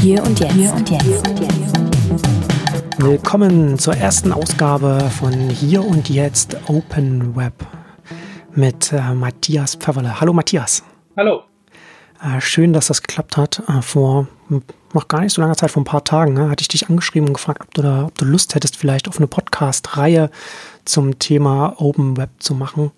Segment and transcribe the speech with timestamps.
[0.00, 0.52] Hier und jetzt.
[0.52, 1.26] Hier und jetzt.
[2.98, 7.54] Willkommen zur ersten Ausgabe von Hier und Jetzt Open Web
[8.54, 10.20] mit äh, Matthias Pfefferle.
[10.20, 10.84] Hallo Matthias.
[11.16, 11.42] Hallo.
[12.22, 13.62] Äh, schön, dass das geklappt hat.
[13.68, 14.28] Äh, vor
[14.94, 17.28] noch gar nicht so langer Zeit, vor ein paar Tagen, ne, hatte ich dich angeschrieben
[17.28, 20.30] und gefragt, ob du, da, ob du Lust hättest, vielleicht auf eine Podcast-Reihe
[20.84, 22.92] zum Thema Open Web zu machen.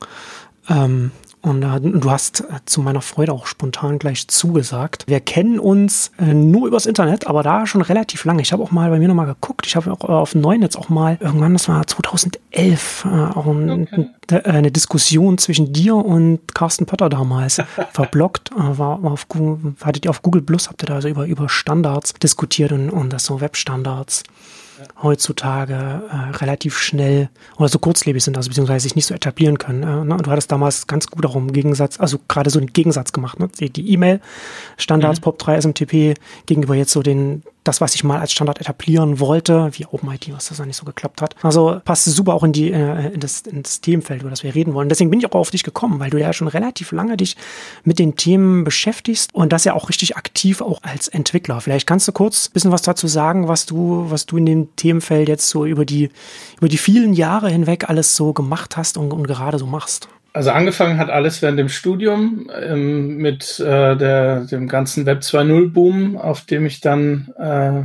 [0.68, 1.12] Ähm,
[1.42, 5.04] und äh, du hast äh, zu meiner Freude auch spontan gleich zugesagt.
[5.06, 8.42] Wir kennen uns äh, nur übers Internet, aber da schon relativ lange.
[8.42, 9.66] Ich habe auch mal bei mir nochmal geguckt.
[9.66, 13.82] Ich habe auch äh, auf Neunetz auch mal irgendwann, das war 2011, äh, auch ein,
[13.82, 14.10] okay.
[14.30, 17.62] Äh, eine Diskussion zwischen dir und Carsten Potter damals
[17.92, 18.50] verblockt.
[18.54, 21.48] war, war auf Google, hattet ihr auf Google Plus, habt ihr da also über, über
[21.48, 24.24] Standards diskutiert und, und das so Webstandards
[25.02, 29.82] heutzutage äh, relativ schnell oder so kurzlebig sind, also beziehungsweise sich nicht so etablieren können.
[29.82, 30.16] Äh, ne?
[30.22, 33.48] Du hattest damals ganz gut darum im Gegensatz, also gerade so einen Gegensatz gemacht, ne?
[33.48, 35.24] die E-Mail-Standards mhm.
[35.24, 36.14] POP3 SMTP
[36.46, 40.48] gegenüber jetzt so den das, was ich mal als Standard etablieren wollte, wie OpenID, was
[40.48, 41.34] das dann nicht so geklappt hat.
[41.42, 44.54] Also passt super auch in, die, äh, in, das, in das Themenfeld, über das wir
[44.54, 44.88] reden wollen.
[44.88, 47.36] Deswegen bin ich auch auf dich gekommen, weil du ja schon relativ lange dich
[47.84, 51.60] mit den Themen beschäftigst und das ja auch richtig aktiv auch als Entwickler.
[51.60, 54.76] Vielleicht kannst du kurz ein bisschen was dazu sagen, was du, was du in dem
[54.76, 56.10] Themenfeld jetzt so über die,
[56.58, 60.08] über die vielen Jahre hinweg alles so gemacht hast und, und gerade so machst.
[60.32, 65.72] Also angefangen hat alles während dem Studium ähm, mit äh, der, dem ganzen Web 2.0
[65.72, 67.82] Boom, auf dem ich dann äh,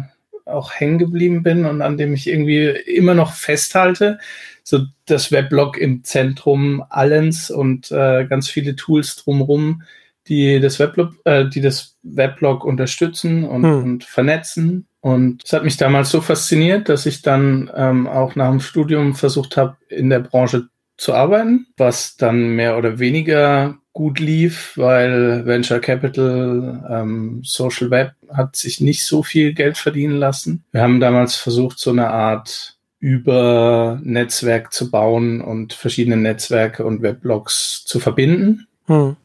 [0.49, 4.19] auch hängen geblieben bin und an dem ich irgendwie immer noch festhalte.
[4.63, 9.83] So das Weblog im Zentrum allens und äh, ganz viele Tools drumherum,
[10.27, 13.83] die das Weblog, äh, die das Weblog unterstützen und, hm.
[13.83, 14.87] und vernetzen.
[15.01, 19.13] Und es hat mich damals so fasziniert, dass ich dann ähm, auch nach dem Studium
[19.13, 25.45] versucht habe, in der Branche zu arbeiten, was dann mehr oder weniger gut lief, weil
[25.45, 30.65] Venture Capital, ähm, Social Web hat sich nicht so viel Geld verdienen lassen.
[30.71, 37.01] Wir haben damals versucht, so eine Art über Netzwerk zu bauen und verschiedene Netzwerke und
[37.01, 38.67] Weblogs zu verbinden.
[38.87, 39.15] Hm.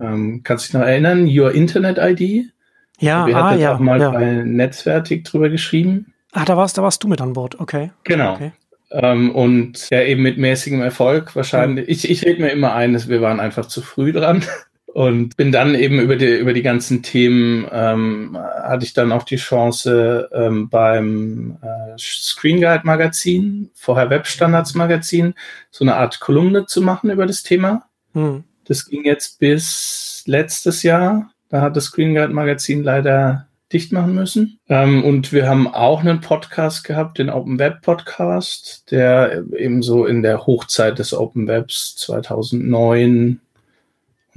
[0.00, 1.26] Ähm, kannst du dich noch erinnern?
[1.26, 2.52] Your Internet ID?
[2.98, 4.10] Ja, Wir ah, hatten ja, auch mal ja.
[4.10, 6.12] bei Netzwertig drüber geschrieben.
[6.32, 7.92] Ah, da warst, da warst du mit an Bord, okay.
[8.04, 8.34] Genau.
[8.34, 8.52] Okay.
[8.90, 11.88] Ähm, und ja, eben mit mäßigem Erfolg wahrscheinlich.
[11.88, 14.44] Ich, ich rede mir immer ein, dass wir waren einfach zu früh dran.
[14.94, 19.22] Und bin dann eben über die, über die ganzen Themen, ähm, hatte ich dann auch
[19.22, 25.34] die Chance ähm, beim äh, Screen Guide Magazin, vorher Webstandards Magazin,
[25.70, 27.84] so eine Art Kolumne zu machen über das Thema.
[28.14, 28.44] Mhm.
[28.64, 31.30] Das ging jetzt bis letztes Jahr.
[31.48, 34.58] Da hat das Screen Guide Magazin leider dicht machen müssen.
[34.68, 40.06] Ähm, und wir haben auch einen Podcast gehabt, den Open Web Podcast, der eben so
[40.06, 43.40] in der Hochzeit des Open Webs 2009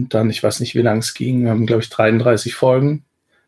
[0.02, 3.06] und dann, ich weiß nicht, wie lang es ging, wir haben, glaube ich, 33 Folgen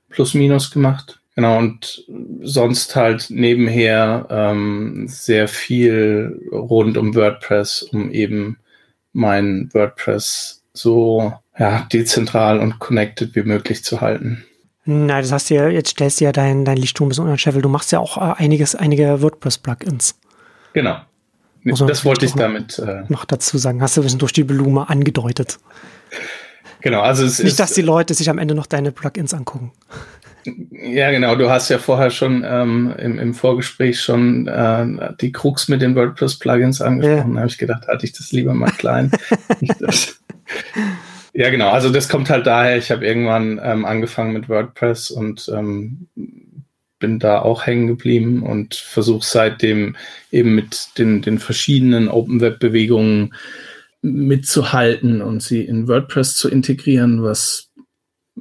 [0.10, 1.20] plus minus gemacht.
[1.36, 2.06] Genau, und
[2.42, 8.60] sonst halt nebenher ähm, sehr viel rund um WordPress, um eben
[9.14, 14.46] mein WordPress so ja, dezentral und connected wie möglich zu halten.
[14.86, 17.62] Nein, das hast du ja, jetzt stellst du ja dein, dein Lichtturm bis unter Scheffel.
[17.62, 20.16] Du machst ja auch äh, einiges, einige WordPress-Plugins.
[20.74, 20.98] Genau.
[21.64, 23.82] das wollte ich damit äh, noch dazu sagen.
[23.82, 25.60] Hast du ein bisschen durch die Blume angedeutet.
[26.82, 29.72] Genau, also es Nicht, ist, dass die Leute sich am Ende noch deine Plugins angucken.
[30.72, 31.36] Ja, genau.
[31.36, 35.96] Du hast ja vorher schon ähm, im, im Vorgespräch schon äh, die Krux mit den
[35.96, 37.30] WordPress-Plugins angesprochen.
[37.30, 37.36] Ja.
[37.36, 39.12] Da habe ich gedacht, hatte ich das lieber mal klein.
[41.34, 41.70] Ja, genau.
[41.70, 46.08] Also das kommt halt daher, ich habe irgendwann ähm, angefangen mit WordPress und ähm,
[47.00, 49.96] bin da auch hängen geblieben und versuche seitdem
[50.32, 53.34] eben mit den, den verschiedenen Open Web Bewegungen
[54.02, 57.72] mitzuhalten und sie in WordPress zu integrieren, was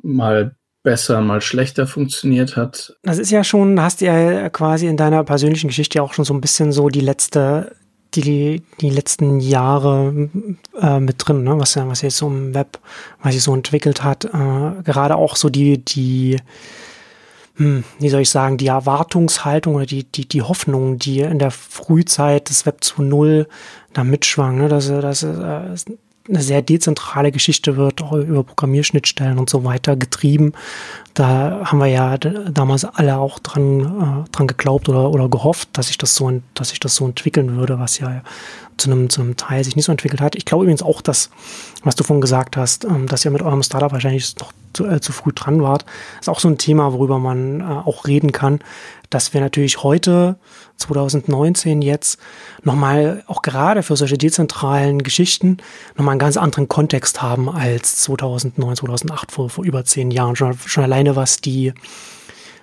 [0.03, 2.97] mal besser, mal schlechter funktioniert hat.
[3.03, 6.35] Das ist ja schon, hast du ja quasi in deiner persönlichen Geschichte auch schon so
[6.35, 7.75] ein bisschen so die letzte
[8.17, 10.29] die, die letzten Jahre
[10.81, 11.59] äh, mit drin, ne?
[11.59, 12.79] was, was jetzt so im Web,
[13.23, 14.25] was sich so entwickelt hat.
[14.25, 16.37] Äh, gerade auch so die, die,
[17.57, 21.51] hm, wie soll ich sagen, die Erwartungshaltung oder die, die, die Hoffnung, die in der
[21.51, 23.47] Frühzeit des Web 2.0
[23.93, 24.69] da mitschwang, ne?
[24.69, 25.77] dass, dass äh,
[26.29, 30.53] eine sehr dezentrale Geschichte wird, auch über Programmierschnittstellen und so weiter getrieben.
[31.15, 35.89] Da haben wir ja damals alle auch dran, äh, dran geglaubt oder, oder gehofft, dass
[35.89, 38.23] sich das so, dass sich das so entwickeln würde, was ja
[38.79, 40.37] zu einem, zu einem Teil sich nicht so entwickelt hat.
[40.37, 41.31] Ich glaube übrigens auch, dass,
[41.85, 45.01] was du vorhin gesagt hast, ähm, dass ihr mit eurem Startup wahrscheinlich noch zu, äh,
[45.01, 45.85] zu früh dran wart,
[46.21, 48.61] ist auch so ein Thema, worüber man äh, auch reden kann,
[49.15, 50.37] dass wir natürlich heute,
[50.79, 52.19] 2019 jetzt,
[52.63, 55.59] nochmal auch gerade für solche dezentralen Geschichten
[55.97, 60.37] nochmal einen ganz anderen Kontext haben als 2009, 2008, vor, vor über zehn Jahren.
[60.37, 61.73] Schon, schon alleine was die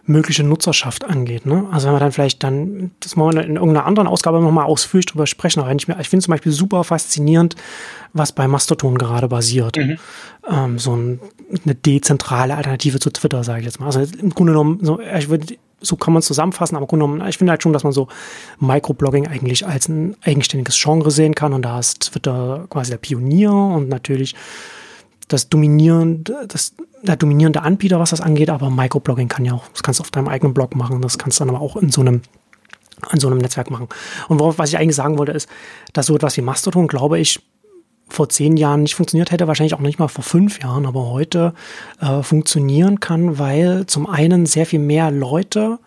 [0.10, 1.46] mögliche Nutzerschaft angeht.
[1.46, 1.68] Ne?
[1.72, 5.06] Also wenn wir dann vielleicht dann, das wollen wir in irgendeiner anderen Ausgabe nochmal ausführlich
[5.06, 5.60] drüber sprechen.
[5.60, 7.56] Aber ich, ich finde zum Beispiel super faszinierend,
[8.12, 9.78] was bei Mastodon gerade basiert.
[9.78, 9.98] Mhm.
[10.50, 11.20] Ähm, so ein,
[11.64, 13.86] eine dezentrale Alternative zu Twitter, sage ich jetzt mal.
[13.86, 17.38] Also im Grunde genommen, so, ich würde so kann man es zusammenfassen, aber genommen, ich
[17.38, 18.08] finde halt schon, dass man so
[18.60, 23.52] Microblogging eigentlich als ein eigenständiges Genre sehen kann und da ist Twitter quasi der Pionier
[23.52, 24.36] und natürlich
[25.28, 26.74] das dominierende, das,
[27.04, 30.12] der dominierende Anbieter, was das angeht, aber Microblogging kann ja auch, das kannst du auf
[30.12, 32.22] deinem eigenen Blog machen, das kannst du dann aber auch in so einem
[33.02, 33.88] an so einem Netzwerk machen.
[34.28, 35.48] Und worauf, was ich eigentlich sagen wollte, ist,
[35.94, 37.40] dass so etwas wie Mastodon, glaube ich,
[38.10, 41.54] vor zehn Jahren nicht funktioniert hätte, wahrscheinlich auch nicht mal vor fünf Jahren, aber heute
[42.02, 45.80] äh, funktionieren kann, weil zum einen sehr viel mehr Leute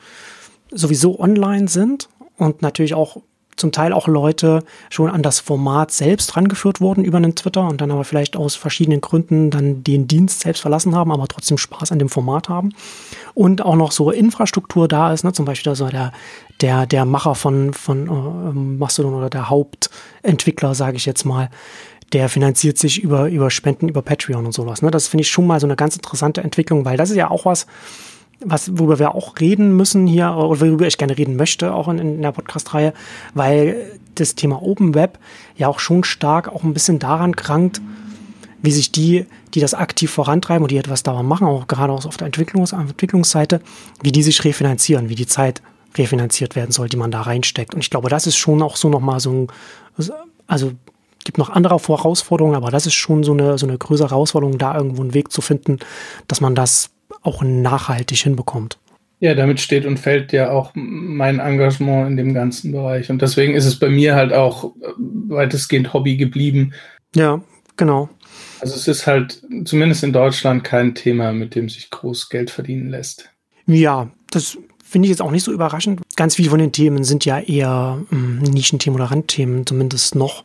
[0.70, 3.18] sowieso online sind und natürlich auch
[3.56, 7.80] zum Teil auch Leute schon an das Format selbst rangeführt wurden über einen Twitter und
[7.80, 11.92] dann aber vielleicht aus verschiedenen Gründen dann den Dienst selbst verlassen haben, aber trotzdem Spaß
[11.92, 12.70] an dem Format haben.
[13.34, 15.32] Und auch noch so Infrastruktur da ist, ne?
[15.32, 16.12] zum Beispiel also der,
[16.60, 21.50] der, der Macher von, von äh, Mastodon oder der Hauptentwickler, sage ich jetzt mal,
[22.12, 24.82] der finanziert sich über, über Spenden, über Patreon und sowas.
[24.82, 24.90] Ne?
[24.90, 27.46] Das finde ich schon mal so eine ganz interessante Entwicklung, weil das ist ja auch
[27.46, 27.66] was,
[28.40, 31.98] was, worüber wir auch reden müssen hier, oder worüber ich gerne reden möchte, auch in,
[31.98, 32.92] in der Podcast-Reihe,
[33.34, 35.18] weil das Thema Open Web
[35.56, 37.80] ja auch schon stark auch ein bisschen daran krankt,
[38.60, 42.04] wie sich die, die das aktiv vorantreiben und die etwas daran machen, auch gerade auch
[42.04, 43.60] auf der Entwicklungs Entwicklungsseite,
[44.02, 45.62] wie die sich refinanzieren, wie die Zeit
[45.96, 47.74] refinanziert werden soll, die man da reinsteckt.
[47.74, 49.46] Und ich glaube, das ist schon auch so nochmal so ein,
[50.46, 50.72] also
[51.24, 54.76] gibt noch andere Herausforderungen, aber das ist schon so eine, so eine größere Herausforderung, da
[54.76, 55.78] irgendwo einen Weg zu finden,
[56.28, 56.90] dass man das
[57.22, 58.78] auch nachhaltig hinbekommt.
[59.20, 63.08] Ja, damit steht und fällt ja auch mein Engagement in dem ganzen Bereich.
[63.08, 64.88] Und deswegen ist es bei mir halt auch äh,
[65.28, 66.72] weitestgehend Hobby geblieben.
[67.14, 67.40] Ja,
[67.76, 68.08] genau.
[68.60, 72.90] Also es ist halt zumindest in Deutschland kein Thema, mit dem sich groß Geld verdienen
[72.90, 73.30] lässt.
[73.66, 76.00] Ja, das finde ich jetzt auch nicht so überraschend.
[76.16, 80.42] Ganz viele von den Themen sind ja eher ähm, Nischenthemen oder Randthemen, zumindest noch.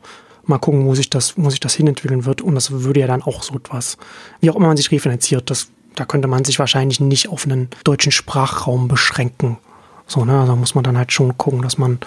[0.48, 2.42] Mal gucken, wo sich das, wo sich das hinentwickeln wird.
[2.42, 3.98] Und das würde ja dann auch so etwas,
[4.40, 5.68] wie auch immer man sich refinanziert, das
[5.98, 9.58] da könnte man sich wahrscheinlich nicht auf einen deutschen Sprachraum beschränken.
[10.06, 12.00] So, ne, also muss man dann halt schon gucken, dass man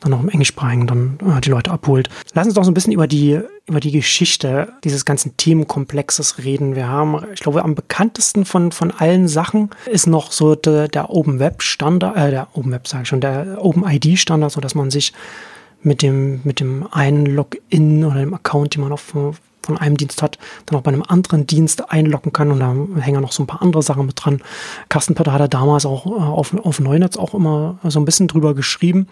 [0.00, 2.10] dann auch im Englischsprachigen dann äh, die Leute abholt.
[2.34, 6.74] Lass uns doch so ein bisschen über die, über die Geschichte dieses ganzen Themenkomplexes reden.
[6.74, 11.10] Wir haben, ich glaube, am bekanntesten von, von allen Sachen ist noch so de, der
[11.10, 14.60] Open Web Standard, äh, der Open Web sage ich schon, der Open ID Standard, so
[14.60, 15.14] dass man sich
[15.82, 19.14] mit dem, mit dem einen Login oder dem Account, den man auf,
[19.68, 23.20] von einem Dienst hat, dann auch bei einem anderen Dienst einloggen kann und da hängen
[23.20, 24.40] noch so ein paar andere Sachen mit dran.
[24.88, 28.28] Carsten Pötter hat er damals auch äh, auf, auf Neunetz auch immer so ein bisschen
[28.28, 29.08] drüber geschrieben.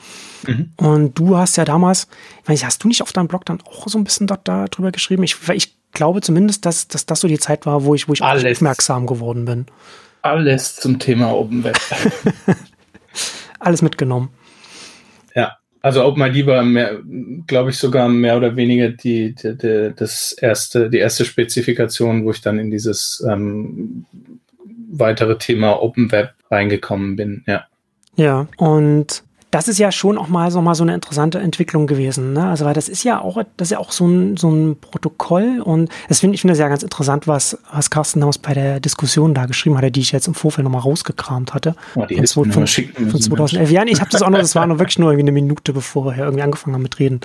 [0.46, 0.70] Mhm.
[0.76, 2.08] Und du hast ja damals,
[2.42, 4.64] ich weiß, hast du nicht auf deinem Blog dann auch so ein bisschen dort da
[4.64, 5.22] drüber geschrieben?
[5.22, 8.22] Ich, ich glaube zumindest, dass, dass das so die Zeit war, wo ich, wo ich
[8.22, 9.66] aufmerksam geworden bin.
[10.22, 11.78] Alles zum Thema Open Web.
[13.60, 14.30] Alles mitgenommen.
[15.86, 17.00] Also OpenID war mehr,
[17.46, 22.32] glaube ich, sogar mehr oder weniger die, die, die, das erste, die erste Spezifikation, wo
[22.32, 24.04] ich dann in dieses ähm,
[24.90, 27.66] weitere Thema Open Web reingekommen bin, ja.
[28.16, 29.22] Ja, und
[29.56, 32.34] das ist ja schon auch mal so mal so eine interessante Entwicklung gewesen.
[32.34, 32.46] Ne?
[32.46, 35.62] Also weil das ist ja auch, das ist ja auch so ein, so ein Protokoll
[35.64, 38.80] und das finde ich finde das ja ganz interessant, was, was Carsten Haus bei der
[38.80, 41.74] Diskussion da geschrieben hatte, die ich jetzt im Vorfeld nochmal rausgekramt hatte.
[41.94, 43.70] Oh, die von, von, von, von 2011.
[43.70, 46.04] Ja, ich habe das auch noch, das war noch wirklich nur irgendwie eine Minute, bevor
[46.04, 47.22] wir irgendwie angefangen haben mit Reden.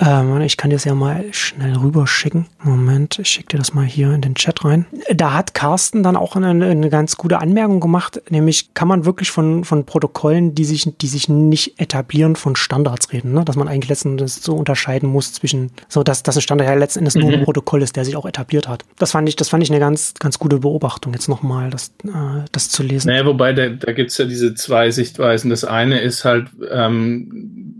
[0.00, 2.46] Ähm, ich kann dir das ja mal schnell rüberschicken.
[2.62, 4.86] Moment, ich schicke dir das mal hier in den Chat rein.
[5.12, 9.30] Da hat Carsten dann auch eine, eine ganz gute Anmerkung gemacht, nämlich kann man wirklich
[9.30, 13.44] von, von Protokollen, die sich, die sich nicht etablieren, von Standards reden, ne?
[13.44, 16.74] dass man eigentlich letzten Endes so unterscheiden muss zwischen, so dass, dass ein Standard ja
[16.74, 17.44] letzten Endes nur ein mhm.
[17.44, 18.84] Protokoll ist, der sich auch etabliert hat.
[18.98, 22.44] Das fand ich, das fand ich eine ganz, ganz gute Beobachtung, jetzt nochmal das, äh,
[22.52, 23.08] das zu lesen.
[23.08, 25.50] Naja, wobei da, da gibt es ja diese zwei Sichtweisen.
[25.50, 27.74] Das eine ist halt, ähm,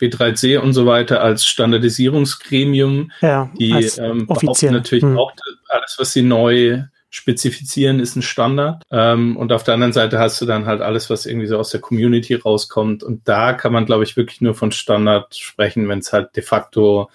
[0.00, 5.16] W3C und so weiter als Standardisierungsgremium, ja, die ähm, behaupten natürlich hm.
[5.16, 5.32] auch,
[5.68, 6.82] alles, was sie neu
[7.14, 8.82] spezifizieren, ist ein Standard.
[8.90, 11.70] Ähm, und auf der anderen Seite hast du dann halt alles, was irgendwie so aus
[11.70, 13.04] der Community rauskommt.
[13.04, 16.42] Und da kann man, glaube ich, wirklich nur von Standard sprechen, wenn es halt de
[16.42, 17.08] facto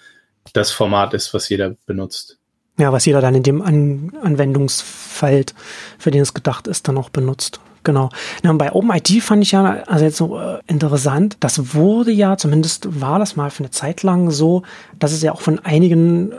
[0.54, 2.38] das Format ist, was jeder benutzt.
[2.78, 5.54] Ja, was jeder dann in dem An Anwendungsfeld,
[5.98, 7.60] für den es gedacht ist, dann auch benutzt.
[7.84, 8.08] Genau.
[8.42, 11.36] Ja, bei OpenID fand ich ja also jetzt so äh, interessant.
[11.40, 14.62] Das wurde ja, zumindest war das mal für eine Zeit lang so,
[14.98, 16.36] dass es ja auch von einigen äh,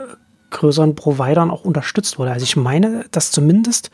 [0.52, 2.30] größeren Providern auch unterstützt wurde.
[2.30, 3.90] Also ich meine, dass zumindest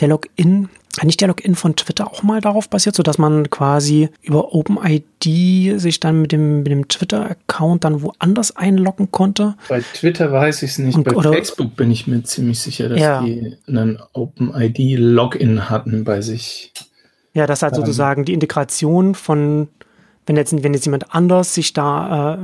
[0.00, 0.68] der Login,
[1.02, 5.78] nicht der Login von Twitter auch mal darauf basiert, so dass man quasi über OpenID
[5.80, 9.54] sich dann mit dem, mit dem Twitter-Account dann woanders einloggen konnte.
[9.68, 10.96] Bei Twitter weiß ich es nicht.
[10.96, 13.22] Und, bei oder, Facebook bin ich mir ziemlich sicher, dass ja.
[13.22, 16.72] die einen OpenID-Login hatten bei sich.
[17.32, 19.68] Ja, das hat ähm, sozusagen die Integration von,
[20.26, 22.38] wenn jetzt, wenn jetzt jemand anders sich da,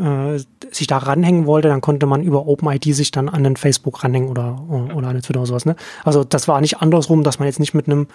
[0.00, 3.56] äh, äh, sich da ranhängen wollte, dann konnte man über OpenID sich dann an den
[3.56, 5.66] Facebook ranhängen oder, oder an den Twitter oder sowas.
[5.66, 5.76] Ne?
[6.04, 8.06] Also das war nicht andersrum, dass man jetzt nicht mit einem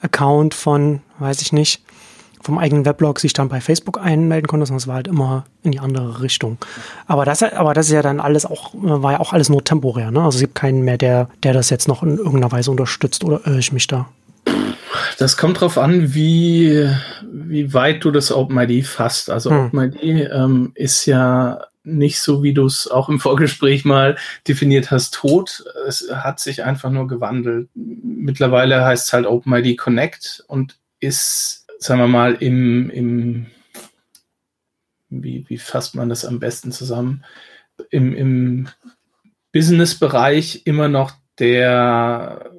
[0.00, 1.82] Account von, weiß ich nicht,
[2.44, 5.72] vom eigenen Weblog sich dann bei Facebook einmelden konnte, sondern es war halt immer in
[5.72, 6.58] die andere Richtung.
[7.06, 10.10] Aber das, aber das ist ja dann alles auch, war ja auch alles nur temporär,
[10.10, 10.22] ne?
[10.22, 13.40] Also es gibt keinen mehr, der, der das jetzt noch in irgendeiner Weise unterstützt oder
[13.46, 14.08] irre ich mich da?
[15.18, 16.88] Das kommt drauf an, wie,
[17.30, 19.30] wie weit du das OpenID fasst.
[19.30, 19.66] Also hm.
[19.66, 24.16] OpenID ähm, ist ja nicht so, wie du es auch im Vorgespräch mal
[24.48, 25.64] definiert hast, tot.
[25.86, 27.68] Es hat sich einfach nur gewandelt.
[27.74, 33.46] Mittlerweile heißt es halt OpenID Connect und ist sagen wir mal, im, im
[35.10, 37.24] wie, wie fasst man das am besten zusammen,
[37.90, 38.68] im, im
[39.52, 42.50] Business-Bereich immer noch der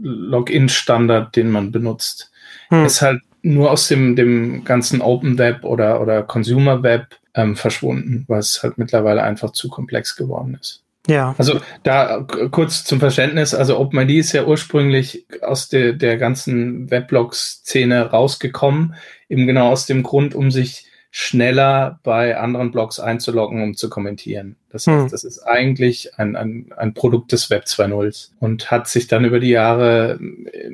[0.00, 2.30] Login-Standard, den man benutzt.
[2.68, 2.84] Hm.
[2.84, 8.24] Ist halt nur aus dem, dem ganzen Open Web oder, oder Consumer Web ähm, verschwunden,
[8.28, 10.82] weil es halt mittlerweile einfach zu komplex geworden ist.
[11.06, 11.34] Ja.
[11.38, 18.10] Also da kurz zum Verständnis, also OpenID ist ja ursprünglich aus der, der ganzen Weblog-Szene
[18.10, 18.94] rausgekommen,
[19.28, 20.85] eben genau aus dem Grund, um sich
[21.18, 24.56] schneller bei anderen Blogs einzuloggen, um zu kommentieren.
[24.68, 25.10] Das heißt, hm.
[25.10, 29.40] das ist eigentlich ein, ein, ein Produkt des Web 2.0 und hat sich dann über
[29.40, 30.20] die Jahre
[30.52, 30.70] äh,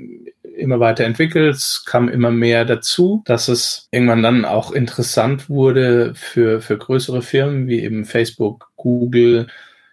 [0.56, 6.12] immer weiter entwickelt, es kam immer mehr dazu, dass es irgendwann dann auch interessant wurde
[6.16, 9.46] für, für größere Firmen wie eben Facebook, Google,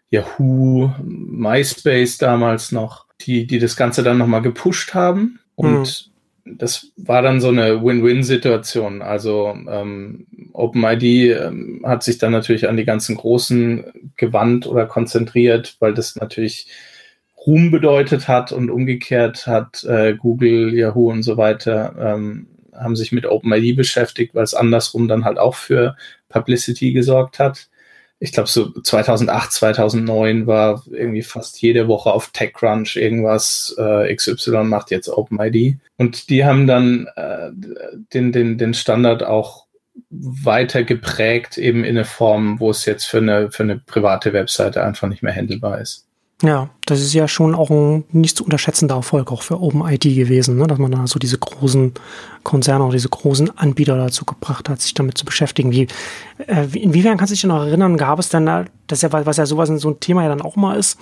[0.10, 5.42] Yahoo, MySpace damals noch, die, die das Ganze dann nochmal gepusht haben.
[5.54, 6.12] Und mhm.
[6.58, 9.02] Das war dann so eine Win-Win-Situation.
[9.02, 15.76] Also ähm, OpenID ähm, hat sich dann natürlich an die ganzen Großen gewandt oder konzentriert,
[15.80, 16.68] weil das natürlich
[17.46, 23.12] Ruhm bedeutet hat und umgekehrt hat äh, Google, Yahoo und so weiter ähm, haben sich
[23.12, 25.96] mit OpenID beschäftigt, weil es andersrum dann halt auch für
[26.30, 27.70] Publicity gesorgt hat
[28.20, 33.74] ich glaube, so 2008, 2009 war irgendwie fast jede Woche auf TechCrunch irgendwas.
[33.78, 35.78] Äh, XY macht jetzt OpenID.
[35.98, 37.50] Und die haben dann äh,
[38.14, 39.68] den, den, den Standard auch
[40.10, 44.84] weiter geprägt, eben in eine Form, wo es jetzt für eine, für eine private Webseite
[44.84, 46.09] einfach nicht mehr handelbar ist.
[46.42, 50.56] Ja, das ist ja schon auch ein nicht zu unterschätzender Erfolg auch für OpenID gewesen,
[50.58, 50.68] ne?
[50.68, 51.94] dass man da so diese großen
[52.44, 55.72] Konzerne oder diese großen Anbieter dazu gebracht hat, sich damit zu beschäftigen.
[55.72, 55.88] Wie,
[56.48, 59.36] äh, inwiefern kannst du dich noch erinnern, gab es dann da, das ist ja, was
[59.36, 60.98] ja sowas in so ein Thema ja dann auch mal ist,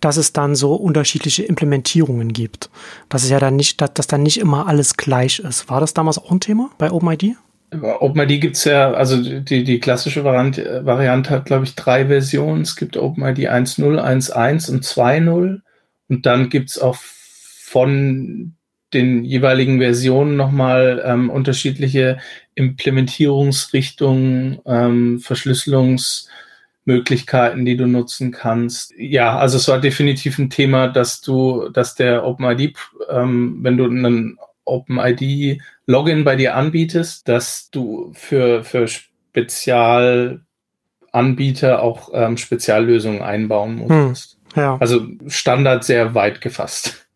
[0.00, 2.68] dass es dann so unterschiedliche Implementierungen gibt.
[3.08, 5.68] Das ist ja dann nicht, dass, dass dann nicht immer alles gleich ist.
[5.70, 7.36] War das damals auch ein Thema bei OpenID?
[7.82, 12.62] OpenID gibt es ja, also die, die klassische Variante, Variante hat, glaube ich, drei Versionen.
[12.62, 15.60] Es gibt OpenID 1.0, 1.1 und 2.0.
[16.08, 18.54] Und dann gibt es auch von
[18.92, 22.18] den jeweiligen Versionen nochmal ähm, unterschiedliche
[22.54, 28.94] Implementierungsrichtungen, ähm, Verschlüsselungsmöglichkeiten, die du nutzen kannst.
[28.96, 32.76] Ja, also es war definitiv ein Thema, dass du, dass der OpenID,
[33.10, 42.10] ähm, wenn du einen OpenID Login bei dir anbietest, dass du für, für Spezialanbieter auch
[42.12, 44.38] ähm, Speziallösungen einbauen musst.
[44.54, 44.76] Hm, ja.
[44.80, 47.06] Also Standard sehr weit gefasst.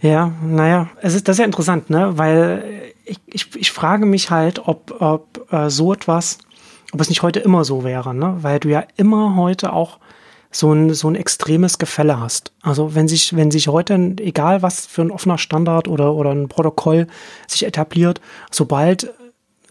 [0.00, 2.18] Ja, naja, es ist das ist ja interessant, ne?
[2.18, 6.38] Weil ich, ich, ich frage mich halt, ob, ob äh, so etwas,
[6.92, 8.38] ob es nicht heute immer so wäre, ne?
[8.40, 10.00] Weil du ja immer heute auch
[10.52, 12.52] so ein, so ein extremes Gefälle hast.
[12.62, 16.48] Also wenn sich, wenn sich heute, egal was für ein offener Standard oder, oder ein
[16.48, 17.06] Protokoll
[17.48, 19.12] sich etabliert, sobald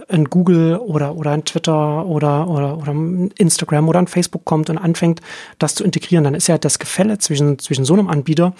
[0.09, 4.69] ein Google oder, oder ein Twitter oder, oder, oder ein Instagram oder ein Facebook kommt
[4.69, 5.21] und anfängt,
[5.59, 8.53] das zu integrieren, dann ist ja das Gefälle zwischen, zwischen so einem Anbieter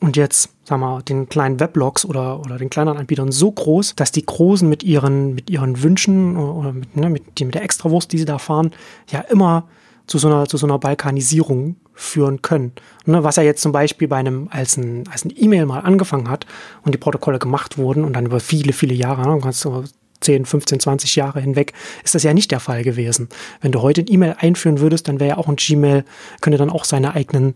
[0.00, 4.12] und jetzt, sagen wir, den kleinen Weblogs oder, oder den kleineren Anbietern so groß, dass
[4.12, 8.12] die Großen mit ihren, mit ihren Wünschen oder mit, ne, mit, die, mit der Extrawurst,
[8.12, 8.72] die sie da fahren,
[9.10, 9.64] ja immer
[10.08, 12.72] zu so einer, zu so einer Balkanisierung führen können.
[13.06, 16.28] Ne, was ja jetzt zum Beispiel bei einem, als ein, als ein E-Mail mal angefangen
[16.28, 16.46] hat
[16.82, 19.84] und die Protokolle gemacht wurden und dann über viele, viele Jahre, ne, kannst du
[20.20, 21.72] 10, 15, 20 Jahre hinweg,
[22.02, 23.28] ist das ja nicht der Fall gewesen.
[23.60, 26.04] Wenn du heute ein E-Mail einführen würdest, dann wäre ja auch ein Gmail,
[26.40, 27.54] könnte dann auch seine eigenen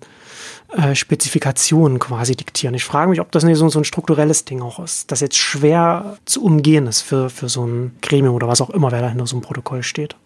[0.76, 2.74] äh, Spezifikationen quasi diktieren.
[2.74, 5.36] Ich frage mich, ob das nicht so, so ein strukturelles Ding auch ist, das jetzt
[5.36, 9.08] schwer zu umgehen ist für, für so ein Gremium oder was auch immer, wer da
[9.08, 10.16] hinter so einem Protokoll steht.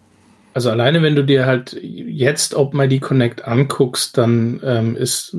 [0.57, 5.37] Also alleine, wenn du dir halt jetzt OpenID Connect anguckst, dann ähm, ist,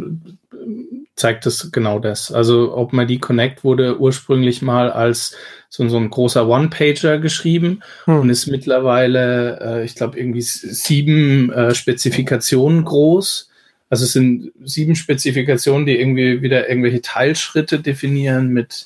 [1.15, 2.31] zeigt das genau das.
[2.31, 5.35] Also OpenID Connect wurde ursprünglich mal als
[5.69, 8.19] so, so ein großer One-Pager geschrieben hm.
[8.19, 13.49] und ist mittlerweile, äh, ich glaube, irgendwie sieben äh, Spezifikationen groß
[13.89, 18.85] Also es sind sieben Spezifikationen, die irgendwie wieder irgendwelche Teilschritte definieren mit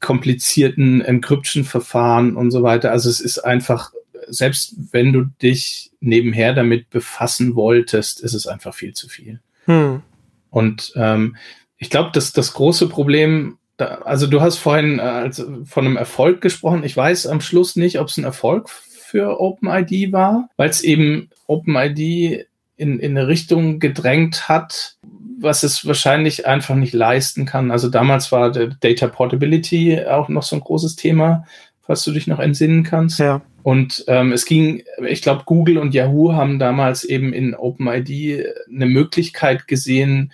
[0.00, 2.92] komplizierten Encryption-Verfahren und so weiter.
[2.92, 3.92] Also es ist einfach,
[4.30, 9.40] selbst wenn du dich nebenher damit befassen wolltest, ist es einfach viel zu viel.
[9.66, 10.02] Hm.
[10.50, 11.36] Und ähm,
[11.78, 15.96] ich glaube, dass das große Problem, da, also du hast vorhin äh, also von einem
[15.96, 16.84] Erfolg gesprochen.
[16.84, 21.30] Ich weiß am Schluss nicht, ob es ein Erfolg für OpenID war, weil es eben
[21.46, 22.46] OpenID
[22.76, 24.96] in, in eine Richtung gedrängt hat,
[25.40, 27.70] was es wahrscheinlich einfach nicht leisten kann.
[27.70, 31.44] Also damals war Data Portability auch noch so ein großes Thema,
[31.90, 33.18] falls du dich noch entsinnen kannst.
[33.18, 33.42] Ja.
[33.64, 38.86] Und ähm, es ging, ich glaube, Google und Yahoo haben damals eben in OpenID eine
[38.86, 40.32] Möglichkeit gesehen,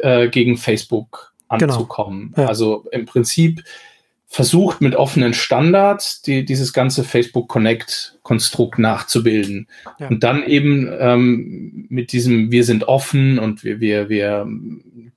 [0.00, 1.72] äh, gegen Facebook genau.
[1.72, 2.32] anzukommen.
[2.34, 2.42] Genau.
[2.42, 2.48] Ja.
[2.48, 3.64] Also im Prinzip
[4.26, 9.68] versucht mit offenen Standards die, dieses ganze Facebook Connect Konstrukt nachzubilden.
[9.98, 10.08] Ja.
[10.08, 14.46] Und dann eben ähm, mit diesem Wir sind offen und wir, wir, wir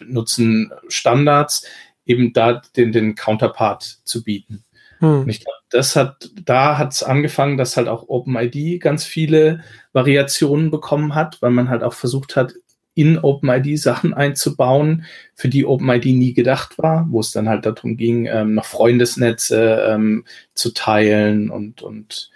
[0.02, 1.66] nutzen Standards
[2.06, 4.64] eben da den, den Counterpart zu bieten.
[5.04, 5.24] Hm.
[5.24, 9.60] Und ich glaube, das hat, da hat es angefangen, dass halt auch OpenID ganz viele
[9.92, 12.54] Variationen bekommen hat, weil man halt auch versucht hat,
[12.96, 15.04] in OpenID Sachen einzubauen,
[15.36, 19.88] für die OpenID nie gedacht war, wo es dann halt darum ging, ähm, noch Freundesnetze
[19.90, 22.32] ähm, zu teilen und, und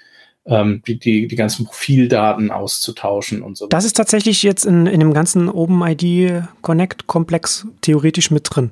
[0.46, 3.68] ähm, die, die, die ganzen Profildaten auszutauschen und so.
[3.68, 8.72] Das ist tatsächlich jetzt in, in dem ganzen OpenID Connect-Komplex theoretisch mit drin.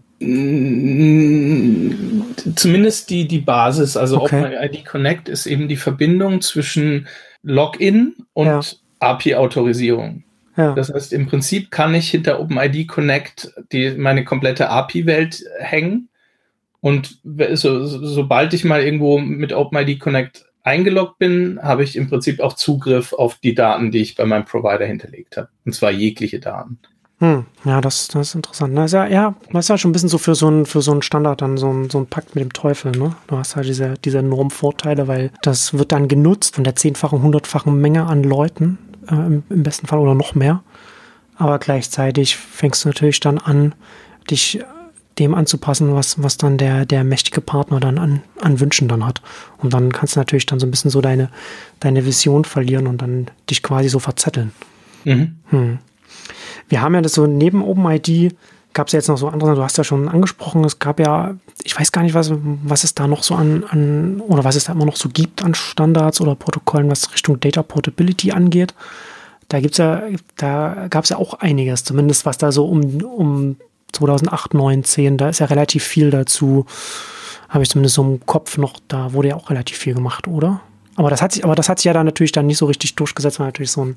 [2.56, 4.40] Zumindest die, die Basis, also okay.
[4.40, 7.08] OpenID Connect ist eben die Verbindung zwischen
[7.44, 8.62] Login und ja.
[9.00, 10.24] API-Autorisierung.
[10.56, 10.74] Ja.
[10.74, 16.08] Das heißt, im Prinzip kann ich hinter OpenID Connect die, meine komplette API-Welt hängen.
[16.80, 22.10] Und so, so, sobald ich mal irgendwo mit OpenID Connect eingeloggt bin, habe ich im
[22.10, 25.50] Prinzip auch Zugriff auf die Daten, die ich bei meinem Provider hinterlegt habe.
[25.66, 26.80] Und zwar jegliche Daten.
[27.26, 28.78] Hm, ja, das, das ist interessant.
[28.78, 30.82] Das ist ja, ja, das ist ja schon ein bisschen so für so ein, für
[30.82, 33.16] so einen Standard dann so ein, so ein Pakt mit dem Teufel, ne?
[33.26, 37.24] Du hast halt diese, diese enormen Vorteile, weil das wird dann genutzt von der zehnfachen,
[37.24, 38.78] hundertfachen Menge an Leuten
[39.10, 40.62] äh, im, im, besten Fall oder noch mehr.
[41.36, 43.74] Aber gleichzeitig fängst du natürlich dann an,
[44.30, 44.64] dich
[45.18, 49.22] dem anzupassen, was, was dann der, der mächtige Partner dann an, an Wünschen dann hat.
[49.58, 51.32] Und dann kannst du natürlich dann so ein bisschen so deine,
[51.80, 54.52] deine Vision verlieren und dann dich quasi so verzetteln.
[55.06, 55.38] Mhm.
[55.50, 55.80] Hm.
[56.68, 58.36] Wir haben ja das so neben OpenID
[58.76, 61.36] gab es ja jetzt noch so andere, du hast ja schon angesprochen, es gab ja,
[61.64, 64.66] ich weiß gar nicht, was, was es da noch so an, an, oder was es
[64.66, 68.76] da immer noch so gibt an Standards oder Protokollen, was Richtung Data Portability angeht.
[69.48, 70.04] Da gibt's ja,
[70.36, 73.56] da gab es ja auch einiges, zumindest was da so um, um
[73.94, 76.66] 2008, 9, 10, da ist ja relativ viel dazu,
[77.48, 80.60] habe ich zumindest so im Kopf noch, da wurde ja auch relativ viel gemacht, oder?
[80.96, 82.96] Aber das hat sich, aber das hat sich ja dann natürlich dann nicht so richtig
[82.96, 83.96] durchgesetzt, weil natürlich so ein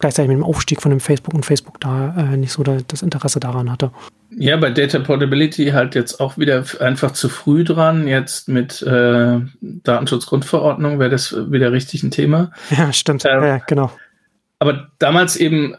[0.00, 3.02] gleichzeitig mit dem Aufstieg von dem Facebook und Facebook da äh, nicht so da, das
[3.02, 3.92] Interesse daran hatte.
[4.36, 8.08] Ja, bei Data Portability halt jetzt auch wieder einfach zu früh dran.
[8.08, 12.52] Jetzt mit äh, Datenschutzgrundverordnung wäre das wieder richtig ein Thema.
[12.70, 13.24] Ja, stimmt.
[13.24, 13.90] Ähm, ja, genau.
[14.58, 15.76] Aber damals eben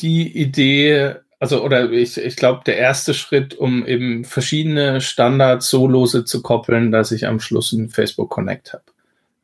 [0.00, 5.86] die Idee, also oder ich, ich glaube, der erste Schritt, um eben verschiedene Standards so
[5.86, 8.84] lose zu koppeln, dass ich am Schluss ein Facebook Connect habe.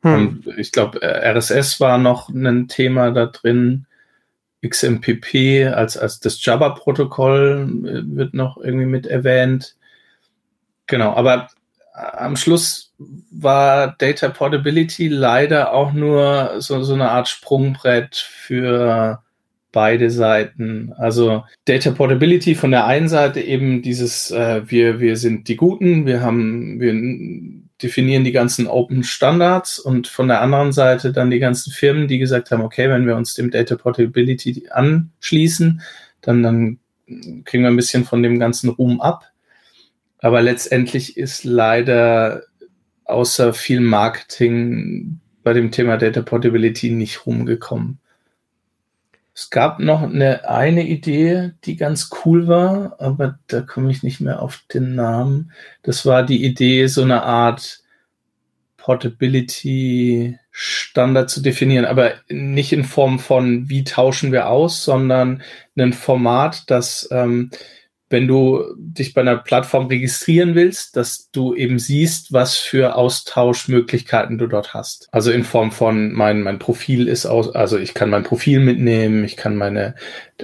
[0.03, 0.43] Hm.
[0.57, 3.85] ich glaube, RSS war noch ein Thema da drin.
[4.65, 9.75] XMPP als, als das Java-Protokoll äh, wird noch irgendwie mit erwähnt.
[10.87, 11.49] Genau, aber
[11.93, 12.93] am Schluss
[13.31, 19.21] war Data Portability leider auch nur so, so eine Art Sprungbrett für
[19.71, 20.93] beide Seiten.
[20.97, 26.05] Also Data Portability von der einen Seite eben dieses, äh, wir, wir sind die Guten,
[26.05, 26.93] wir haben, wir
[27.81, 32.19] definieren die ganzen Open Standards und von der anderen Seite dann die ganzen Firmen, die
[32.19, 35.81] gesagt haben, okay, wenn wir uns dem Data Portability anschließen,
[36.21, 36.79] dann, dann
[37.43, 39.25] kriegen wir ein bisschen von dem ganzen Ruhm ab.
[40.19, 42.43] Aber letztendlich ist leider
[43.05, 47.99] außer viel Marketing bei dem Thema Data Portability nicht rumgekommen.
[49.35, 54.19] Es gab noch eine, eine Idee, die ganz cool war, aber da komme ich nicht
[54.19, 55.51] mehr auf den Namen.
[55.81, 57.79] Das war die Idee, so eine Art
[58.77, 65.41] Portability Standard zu definieren, aber nicht in Form von, wie tauschen wir aus, sondern
[65.75, 67.49] ein Format, das ähm,
[68.13, 74.37] wenn du dich bei einer Plattform registrieren willst, dass du eben siehst, was für Austauschmöglichkeiten
[74.37, 75.09] du dort hast.
[75.11, 79.25] Also in Form von mein, mein Profil ist aus, also ich kann mein Profil mitnehmen,
[79.25, 79.95] ich kann meine,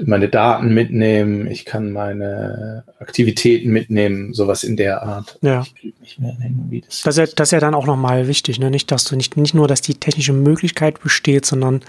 [0.03, 5.37] meine Daten mitnehmen, ich kann meine Aktivitäten mitnehmen, sowas in der Art.
[5.41, 5.63] Ja.
[5.81, 8.27] Ich nicht mehr nennen, wie das, das, ist ja, das ist ja dann auch nochmal
[8.27, 8.71] wichtig, ne?
[8.71, 11.81] Nicht, dass du nicht, nicht nur, dass die technische Möglichkeit besteht, sondern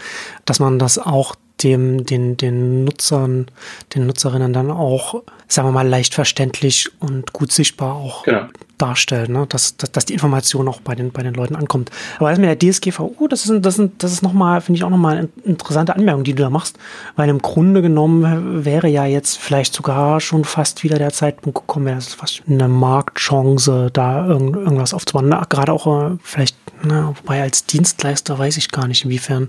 [0.44, 3.46] dass man das auch dem, den, den Nutzern,
[3.94, 8.46] den Nutzerinnen dann auch, sagen wir mal, leicht verständlich und gut sichtbar auch genau.
[8.78, 9.46] darstellt, ne?
[9.48, 11.90] dass, dass, dass die Information auch bei den, bei den Leuten ankommt.
[12.18, 14.90] Aber das mit der DSGVO, das ist, das ist, das ist nochmal, finde ich auch
[14.90, 16.78] nochmal eine interessante Anmerkung, die du da machst,
[17.16, 21.86] weil im Grunde genommen wäre ja jetzt vielleicht sogar schon fast wieder der Zeitpunkt gekommen,
[21.86, 25.34] wäre es fast eine Marktchance, da irgend, irgendwas aufzubauen.
[25.48, 29.48] Gerade auch äh, vielleicht, na, wobei als Dienstleister weiß ich gar nicht, inwiefern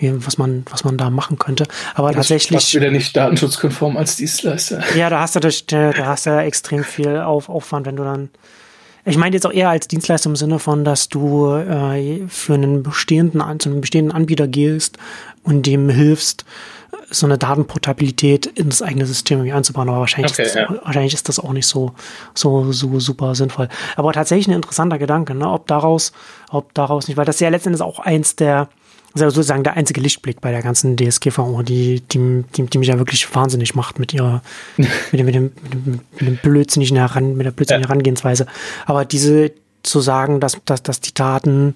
[0.00, 1.66] was man, was man da machen könnte.
[1.94, 2.58] Aber das tatsächlich.
[2.58, 4.82] Ist wieder nicht datenschutzkonform als Dienstleister.
[4.96, 8.04] Ja, da hast du, das, da hast du ja extrem viel Auf, Aufwand, wenn du
[8.04, 8.30] dann.
[9.06, 12.82] Ich meine jetzt auch eher als Dienstleister im Sinne von, dass du äh, für einen
[12.82, 14.98] bestehenden, zu einem bestehenden Anbieter gehst
[15.42, 16.44] und dem hilfst,
[17.10, 19.88] so eine Datenportabilität in das eigene System einzubauen.
[19.88, 20.80] Aber wahrscheinlich, okay, ist das, ja.
[20.84, 21.92] wahrscheinlich ist das auch nicht so,
[22.34, 23.68] so, so super sinnvoll.
[23.96, 25.48] Aber tatsächlich ein interessanter Gedanke, ne?
[25.50, 26.12] ob daraus,
[26.50, 28.68] ob daraus nicht, weil das ja letztendlich auch eins der,
[29.12, 32.78] das ist ja sozusagen der einzige Lichtblick bei der ganzen DSGVO, die, die, die, die
[32.78, 34.42] mich ja wirklich wahnsinnig macht mit ihrer,
[34.76, 37.88] mit dem, mit dem, mit dem, mit dem blödsinnigen Heran, mit der blödsinnigen ja.
[37.88, 38.46] Herangehensweise.
[38.86, 41.74] Aber diese, zu sagen, dass, dass, dass die Daten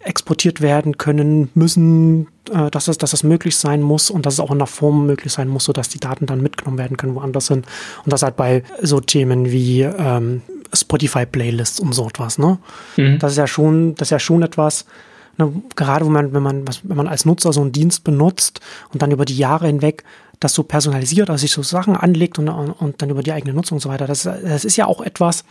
[0.00, 4.40] exportiert werden können müssen, äh, dass, es, dass das möglich sein muss und dass es
[4.40, 7.46] auch in der Form möglich sein muss, sodass die Daten dann mitgenommen werden können, woanders
[7.46, 7.66] sind.
[8.04, 12.38] Und das halt bei so Themen wie ähm, Spotify-Playlists und so etwas.
[12.38, 12.58] Ne?
[12.96, 13.18] Mhm.
[13.18, 14.86] Das ist ja schon, das ist ja schon etwas,
[15.38, 18.60] Ne, gerade wenn man, wenn man, wenn man als Nutzer so einen Dienst benutzt
[18.92, 20.04] und dann über die Jahre hinweg
[20.40, 23.76] das so personalisiert, also sich so Sachen anlegt und, und dann über die eigene Nutzung
[23.76, 25.44] und so weiter, das, das ist ja auch etwas,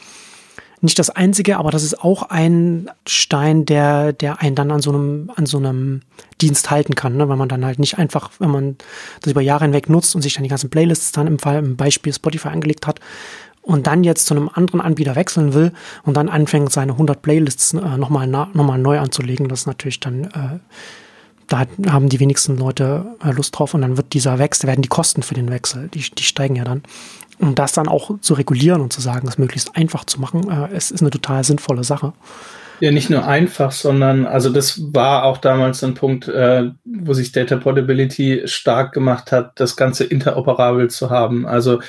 [0.81, 4.89] nicht das einzige, aber das ist auch ein Stein, der, der einen dann an so
[4.89, 6.01] einem, an so einem
[6.41, 7.29] Dienst halten kann, ne?
[7.29, 8.77] weil man dann halt nicht einfach, wenn man
[9.21, 11.77] das über Jahre hinweg nutzt und sich dann die ganzen Playlists dann im Fall, im
[11.77, 12.99] Beispiel Spotify angelegt hat,
[13.61, 15.71] und dann jetzt zu einem anderen Anbieter wechseln will
[16.03, 20.25] und dann anfängt, seine 100 Playlists äh, nochmal noch neu anzulegen, das ist natürlich dann,
[20.25, 20.59] äh,
[21.47, 24.89] da haben die wenigsten Leute äh, Lust drauf und dann wird dieser Wechsel, werden die
[24.89, 26.83] Kosten für den Wechsel, die, die steigen ja dann.
[27.39, 30.73] Und das dann auch zu regulieren und zu sagen, es möglichst einfach zu machen, äh,
[30.75, 32.13] es ist eine total sinnvolle Sache.
[32.81, 37.31] Ja, nicht nur einfach, sondern also das war auch damals ein Punkt, äh, wo sich
[37.31, 41.45] Data Portability stark gemacht hat, das Ganze interoperabel zu haben.
[41.45, 41.79] Also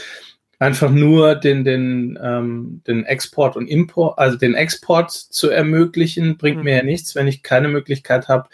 [0.63, 6.59] einfach nur den, den, ähm, den Export und Import, also den Export zu ermöglichen, bringt
[6.59, 6.65] mhm.
[6.65, 8.49] mir ja nichts, wenn ich keine Möglichkeit habe,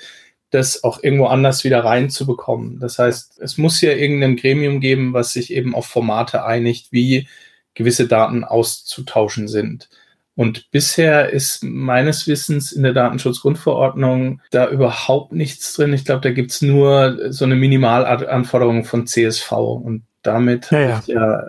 [0.51, 2.81] das auch irgendwo anders wieder reinzubekommen.
[2.81, 7.29] Das heißt, es muss ja irgendein Gremium geben, was sich eben auf Formate einigt, wie
[7.75, 9.91] gewisse Daten auszutauschen sind.
[10.35, 15.93] Und bisher ist meines Wissens in der Datenschutzgrundverordnung da überhaupt nichts drin.
[15.93, 19.53] Ich glaube, da gibt's nur so eine Minimalanforderung von CSV.
[19.53, 21.03] Und damit ja, ja.
[21.07, 21.43] ja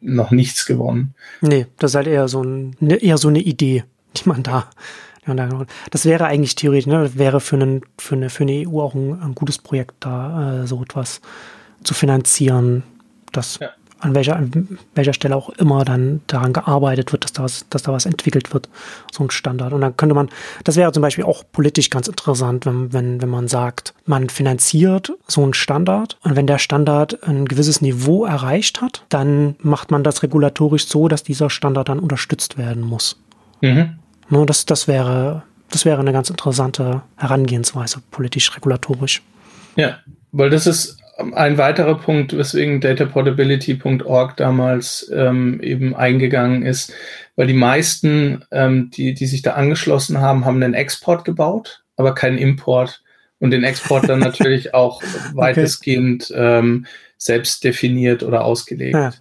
[0.00, 1.14] noch nichts gewonnen.
[1.40, 3.84] Nee, das ist halt eher so, ein, ne, eher so eine Idee,
[4.16, 4.70] die man da.
[5.90, 8.94] Das wäre eigentlich theoretisch, ne, das wäre für, einen, für, eine, für eine EU auch
[8.94, 11.20] ein, ein gutes Projekt, da äh, so etwas
[11.84, 12.82] zu finanzieren.
[13.32, 17.42] Das ja an welcher, an welcher Stelle auch immer dann daran gearbeitet wird, dass da,
[17.42, 18.68] was, dass da was entwickelt wird,
[19.12, 19.72] so ein Standard.
[19.72, 20.28] Und dann könnte man,
[20.64, 25.12] das wäre zum Beispiel auch politisch ganz interessant, wenn, wenn, wenn man sagt, man finanziert
[25.26, 30.04] so einen Standard und wenn der Standard ein gewisses Niveau erreicht hat, dann macht man
[30.04, 33.20] das regulatorisch so, dass dieser Standard dann unterstützt werden muss.
[33.60, 33.98] Mhm.
[34.30, 39.22] Nur das, das wäre, das wäre eine ganz interessante Herangehensweise, politisch-regulatorisch.
[39.76, 39.98] Ja,
[40.32, 46.92] weil das ist ein weiterer Punkt, weswegen dataportability.org damals ähm, eben eingegangen ist,
[47.34, 52.14] weil die meisten, ähm, die, die sich da angeschlossen haben, haben einen Export gebaut, aber
[52.14, 53.02] keinen Import
[53.40, 55.02] und den Export dann natürlich auch
[55.34, 58.94] weitestgehend ähm, selbst definiert oder ausgelegt.
[58.94, 59.12] Ja.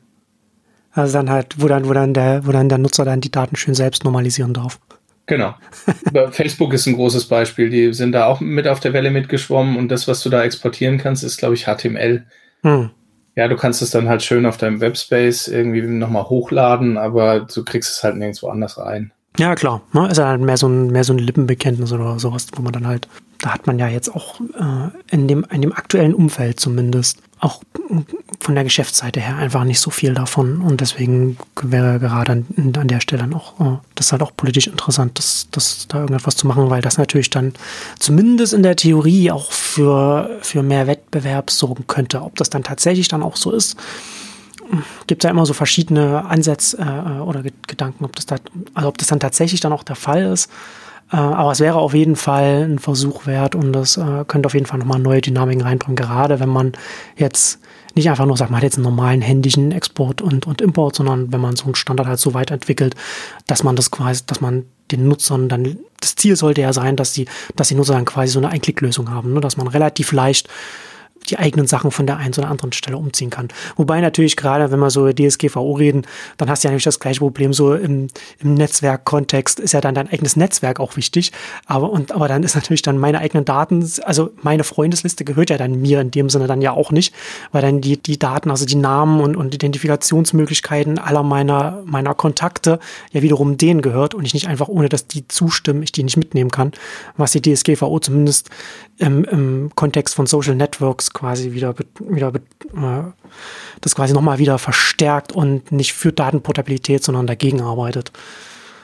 [0.91, 3.55] Also dann halt, wo dann, wo dann der, wo dann der Nutzer dann die Daten
[3.55, 4.79] schön selbst normalisieren darf.
[5.27, 5.53] Genau.
[6.31, 7.69] Facebook ist ein großes Beispiel.
[7.69, 10.97] Die sind da auch mit auf der Welle mitgeschwommen und das, was du da exportieren
[10.97, 12.25] kannst, ist, glaube ich, HTML.
[12.63, 12.89] Hm.
[13.35, 17.63] Ja, du kannst es dann halt schön auf deinem Webspace irgendwie nochmal hochladen, aber du
[17.63, 19.11] kriegst es halt nirgendwo anders rein.
[19.37, 19.81] Ja, klar.
[19.93, 20.09] Ne?
[20.09, 23.07] Ist halt mehr so ein, mehr so ein Lippenbekenntnis oder sowas, wo man dann halt,
[23.39, 27.61] da hat man ja jetzt auch äh, in, dem, in dem aktuellen Umfeld zumindest auch
[28.39, 30.61] von der Geschäftsseite her einfach nicht so viel davon.
[30.61, 32.45] Und deswegen wäre gerade an,
[32.77, 36.47] an der Stelle auch, äh, das halt auch politisch interessant, das, das da irgendetwas zu
[36.47, 37.53] machen, weil das natürlich dann
[37.99, 42.21] zumindest in der Theorie auch für, für mehr Wettbewerb sorgen könnte.
[42.21, 43.77] Ob das dann tatsächlich dann auch so ist,
[45.07, 48.35] gibt es ja immer so verschiedene Ansätze äh, oder Gedanken, ob das, da,
[48.73, 50.49] also ob das dann tatsächlich dann auch der Fall ist.
[51.11, 54.53] Äh, aber es wäre auf jeden Fall ein Versuch wert und das äh, könnte auf
[54.53, 56.73] jeden Fall nochmal neue Dynamiken reinbringen, gerade wenn man
[57.15, 57.59] jetzt
[57.97, 61.31] nicht einfach nur sagt, man hat jetzt einen normalen händischen Export und, und Import, sondern
[61.31, 62.95] wenn man so einen Standard halt so weit entwickelt,
[63.47, 67.13] dass man das quasi, dass man den Nutzern dann, das Ziel sollte ja sein, dass
[67.13, 69.41] die, dass die Nutzer dann quasi so eine Einklicklösung haben, ne?
[69.41, 70.47] dass man relativ leicht
[71.29, 73.49] die eigenen Sachen von der einen oder anderen Stelle umziehen kann.
[73.75, 76.05] Wobei natürlich gerade, wenn wir so DSGVO reden,
[76.37, 78.07] dann hast du ja natürlich das gleiche Problem, so im,
[78.39, 81.31] im Netzwerkkontext ist ja dann dein eigenes Netzwerk auch wichtig.
[81.65, 85.57] Aber, und, aber dann ist natürlich dann meine eigenen Daten, also meine Freundesliste gehört ja
[85.57, 87.13] dann mir in dem Sinne dann ja auch nicht,
[87.51, 92.79] weil dann die, die Daten, also die Namen und, und Identifikationsmöglichkeiten aller meiner, meiner Kontakte
[93.11, 96.17] ja wiederum denen gehört und ich nicht einfach ohne, dass die zustimmen, ich die nicht
[96.17, 96.71] mitnehmen kann,
[97.17, 98.49] was die DSGVO zumindest
[98.97, 103.11] im, im Kontext von Social Networks quasi wieder, wieder äh,
[103.81, 108.11] das quasi nochmal wieder verstärkt und nicht für Datenportabilität, sondern dagegen arbeitet.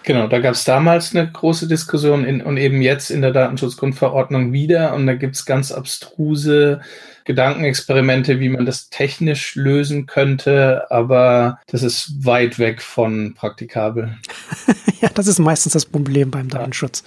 [0.03, 4.51] Genau, da gab es damals eine große Diskussion in, und eben jetzt in der Datenschutzgrundverordnung
[4.51, 4.93] wieder.
[4.95, 6.81] Und da gibt es ganz abstruse
[7.25, 14.17] Gedankenexperimente, wie man das technisch lösen könnte, aber das ist weit weg von praktikabel.
[15.01, 17.03] ja, das ist meistens das Problem beim Datenschutz.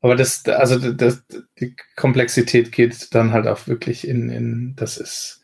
[0.00, 1.24] Aber das, also das,
[1.58, 5.42] die Komplexität geht dann halt auch wirklich in, in das ist,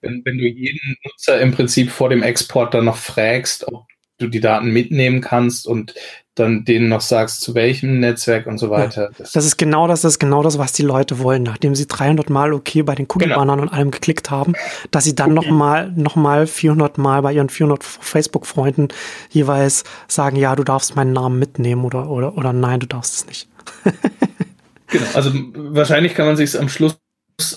[0.00, 3.86] wenn, wenn du jeden Nutzer im Prinzip vor dem Export dann noch fragst, ob
[4.16, 5.94] du die Daten mitnehmen kannst und
[6.34, 9.04] dann denen noch sagst, zu welchem Netzwerk und so weiter.
[9.04, 11.74] Ja, das, das, ist genau das, das ist genau das, was die Leute wollen, nachdem
[11.74, 13.62] sie 300 Mal okay bei den Cookie-Bannern genau.
[13.62, 14.54] und allem geklickt haben,
[14.90, 18.88] dass sie dann nochmal noch mal 400 Mal bei ihren 400 Facebook-Freunden
[19.28, 23.26] jeweils sagen, ja, du darfst meinen Namen mitnehmen oder, oder, oder nein, du darfst es
[23.26, 23.49] nicht.
[24.88, 26.98] genau, also wahrscheinlich kann man sich am Schluss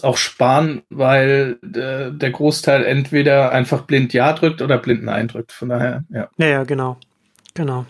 [0.01, 5.51] auch sparen, weil äh, der Großteil entweder einfach blind Ja drückt oder blind Nein drückt.
[5.51, 6.29] Von daher, ja.
[6.37, 6.97] Ja, ja, genau.
[7.53, 7.85] Genau.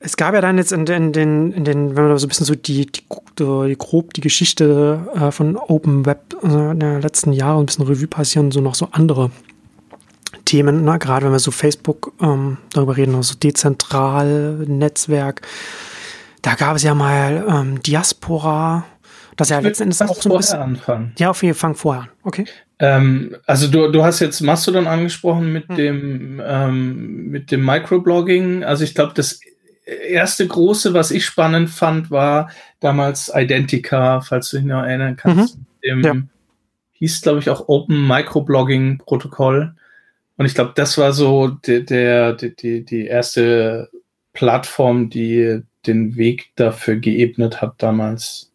[0.00, 2.46] Es gab ja dann jetzt in den, in in den wenn man so ein bisschen
[2.46, 3.02] so die, die,
[3.38, 7.86] die grob die Geschichte äh, von Open Web äh, in den letzten Jahren ein bisschen
[7.86, 9.30] Revue passieren, so noch so andere
[10.44, 10.98] Themen, ne?
[10.98, 15.42] gerade wenn wir so Facebook ähm, darüber reden, also dezentral, Netzwerk.
[16.42, 18.84] Da gab es ja mal ähm, Diaspora,
[19.36, 20.58] das ja letzten Endes auch so ein bisschen.
[20.58, 21.12] Anfangen.
[21.18, 22.08] Ja, auf jeden Fall vorher an.
[22.22, 22.44] Okay.
[22.80, 25.76] Ähm, also du, du hast jetzt Mastodon angesprochen mit hm.
[25.76, 28.64] dem ähm, mit dem Microblogging.
[28.64, 29.40] Also ich glaube, das
[29.88, 35.56] erste große, was ich spannend fand, war damals Identica, falls du dich noch erinnern kannst.
[35.56, 35.66] Mhm.
[35.84, 36.16] Dem, ja.
[36.92, 39.74] Hieß, glaube ich, auch Open Microblogging Protokoll.
[40.36, 43.88] Und ich glaube, das war so der, der, die, die erste
[44.32, 48.50] Plattform, die den Weg dafür geebnet hat damals.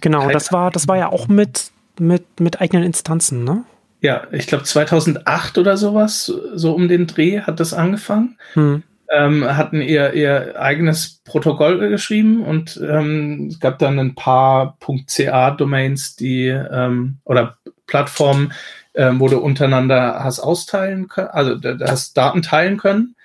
[0.00, 3.64] Genau, das war, das war ja auch mit, mit, mit eigenen Instanzen, ne?
[4.00, 8.38] Ja, ich glaube 2008 oder sowas, so um den Dreh hat das angefangen.
[8.54, 8.82] Hm.
[9.10, 16.16] Ähm, hatten ihr, ihr eigenes Protokoll geschrieben und ähm, es gab dann ein paar .ca-Domains,
[16.16, 17.56] die ähm, oder
[17.86, 18.52] Plattformen,
[18.94, 21.56] ähm, wo du untereinander hast austeilen können, also
[21.86, 23.16] hast Daten teilen können.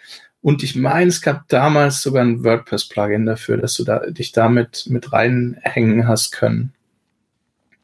[0.43, 4.85] Und ich meine, es gab damals sogar ein WordPress-Plugin dafür, dass du da, dich damit
[4.89, 6.73] mit reinhängen hast können.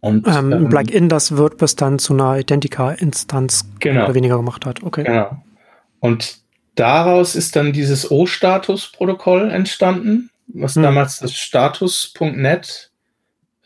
[0.01, 4.03] Und, ähm, ähm, Plugin, das WordPress dann zu einer Identica-Instanz genau.
[4.03, 4.83] oder weniger gemacht hat.
[4.83, 5.05] Okay.
[5.05, 5.41] Genau.
[6.01, 6.39] Und
[6.75, 10.83] daraus ist dann dieses O-Status-Protokoll entstanden, was hm.
[10.83, 12.91] damals das Status.net,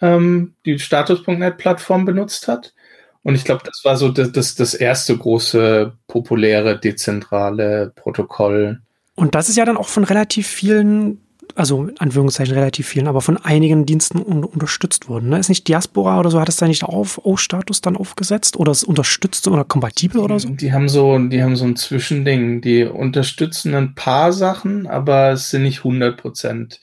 [0.01, 2.75] ähm, die Status.net-Plattform benutzt hat.
[3.23, 8.81] Und ich glaube, das war so das, das, das erste große, populäre, dezentrale Protokoll.
[9.15, 11.21] Und das ist ja dann auch von relativ vielen,
[11.55, 15.29] also in Anführungszeichen relativ vielen, aber von einigen Diensten un unterstützt worden.
[15.29, 15.39] Ne?
[15.39, 18.83] Ist nicht Diaspora oder so, hat es da nicht auf O-Status dann aufgesetzt oder ist
[18.83, 20.49] unterstützt oder kompatibel oder so?
[20.49, 22.59] Die haben so, die haben so ein Zwischending.
[22.59, 26.81] Die unterstützen ein paar Sachen, aber es sind nicht 100 Prozent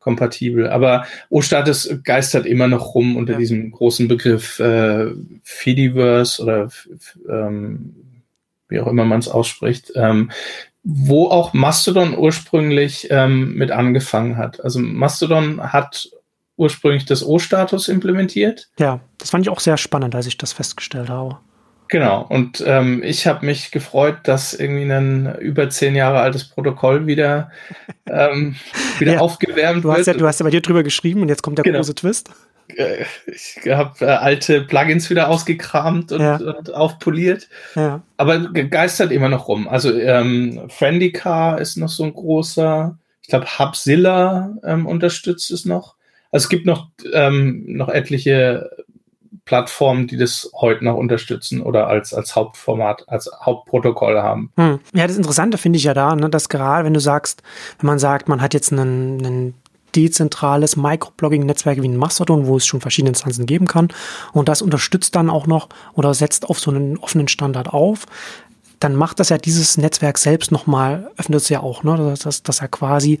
[0.00, 0.68] kompatibel.
[0.68, 3.38] Aber O-Status geistert immer noch rum unter ja.
[3.38, 5.06] diesem großen Begriff äh,
[5.44, 6.68] Fediverse oder
[7.28, 7.94] ähm,
[8.68, 10.30] wie auch immer man es ausspricht, ähm,
[10.82, 14.64] wo auch Mastodon ursprünglich ähm, mit angefangen hat.
[14.64, 16.08] Also Mastodon hat
[16.56, 18.68] ursprünglich das O-Status implementiert.
[18.78, 21.38] Ja, das fand ich auch sehr spannend, als ich das festgestellt habe.
[21.90, 27.08] Genau, und ähm, ich habe mich gefreut, dass irgendwie ein über zehn Jahre altes Protokoll
[27.08, 27.50] wieder,
[28.06, 28.54] ähm,
[29.00, 30.06] wieder ja, aufgewärmt du hast wird.
[30.06, 31.78] Ja, du hast ja bei dir drüber geschrieben und jetzt kommt der genau.
[31.78, 32.30] große Twist.
[32.76, 36.36] Äh, ich habe äh, alte Plugins wieder ausgekramt und, ja.
[36.36, 38.02] und aufpoliert, ja.
[38.16, 39.66] aber geistert immer noch rum.
[39.66, 45.96] Also ähm, Friendicar ist noch so ein großer, ich glaube Hubzilla ähm, unterstützt es noch.
[46.30, 48.70] Also es gibt noch, ähm, noch etliche
[49.44, 54.52] Plattformen, die das heute noch unterstützen oder als, als Hauptformat, als Hauptprotokoll haben.
[54.56, 54.80] Hm.
[54.94, 57.42] Ja, das Interessante finde ich ja da, ne, dass gerade wenn du sagst,
[57.78, 59.54] wenn man sagt, man hat jetzt einen, einen
[59.94, 63.88] dezentrales Microblogging-Netzwerk wie ein Mastodon, wo es schon verschiedene Instanzen geben kann
[64.32, 68.06] und das unterstützt dann auch noch oder setzt auf so einen offenen Standard auf,
[68.78, 72.42] dann macht das ja dieses Netzwerk selbst nochmal, öffnet es ja auch, ne, dass, dass,
[72.42, 73.20] dass er quasi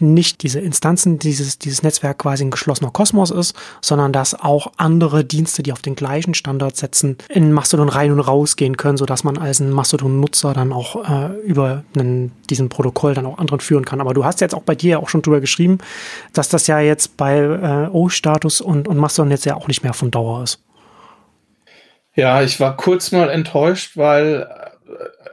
[0.00, 5.24] nicht diese Instanzen, dieses, dieses Netzwerk quasi ein geschlossener Kosmos ist, sondern dass auch andere
[5.24, 9.24] Dienste, die auf den gleichen Standard setzen, in Mastodon rein und raus gehen können, sodass
[9.24, 13.84] man als ein Mastodon-Nutzer dann auch äh, über einen, diesen Protokoll dann auch anderen führen
[13.84, 14.00] kann.
[14.00, 15.78] Aber du hast jetzt auch bei dir ja auch schon drüber geschrieben,
[16.32, 19.94] dass das ja jetzt bei äh, O-Status und, und Mastodon jetzt ja auch nicht mehr
[19.94, 20.62] von Dauer ist.
[22.14, 24.48] Ja, ich war kurz mal enttäuscht, weil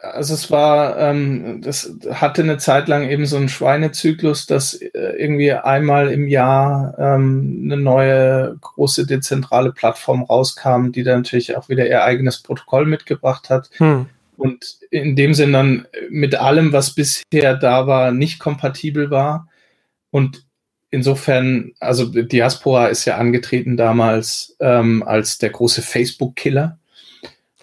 [0.04, 4.90] also es war, ähm, das hatte eine Zeit lang eben so einen Schweinezyklus, dass äh,
[5.18, 11.70] irgendwie einmal im Jahr ähm, eine neue große dezentrale Plattform rauskam, die dann natürlich auch
[11.70, 13.70] wieder ihr eigenes Protokoll mitgebracht hat.
[13.78, 14.08] Hm.
[14.36, 19.48] Und in dem Sinn dann mit allem, was bisher da war, nicht kompatibel war.
[20.12, 20.46] Und
[20.90, 26.78] insofern, also Diaspora ist ja angetreten damals ähm, als der große Facebook-Killer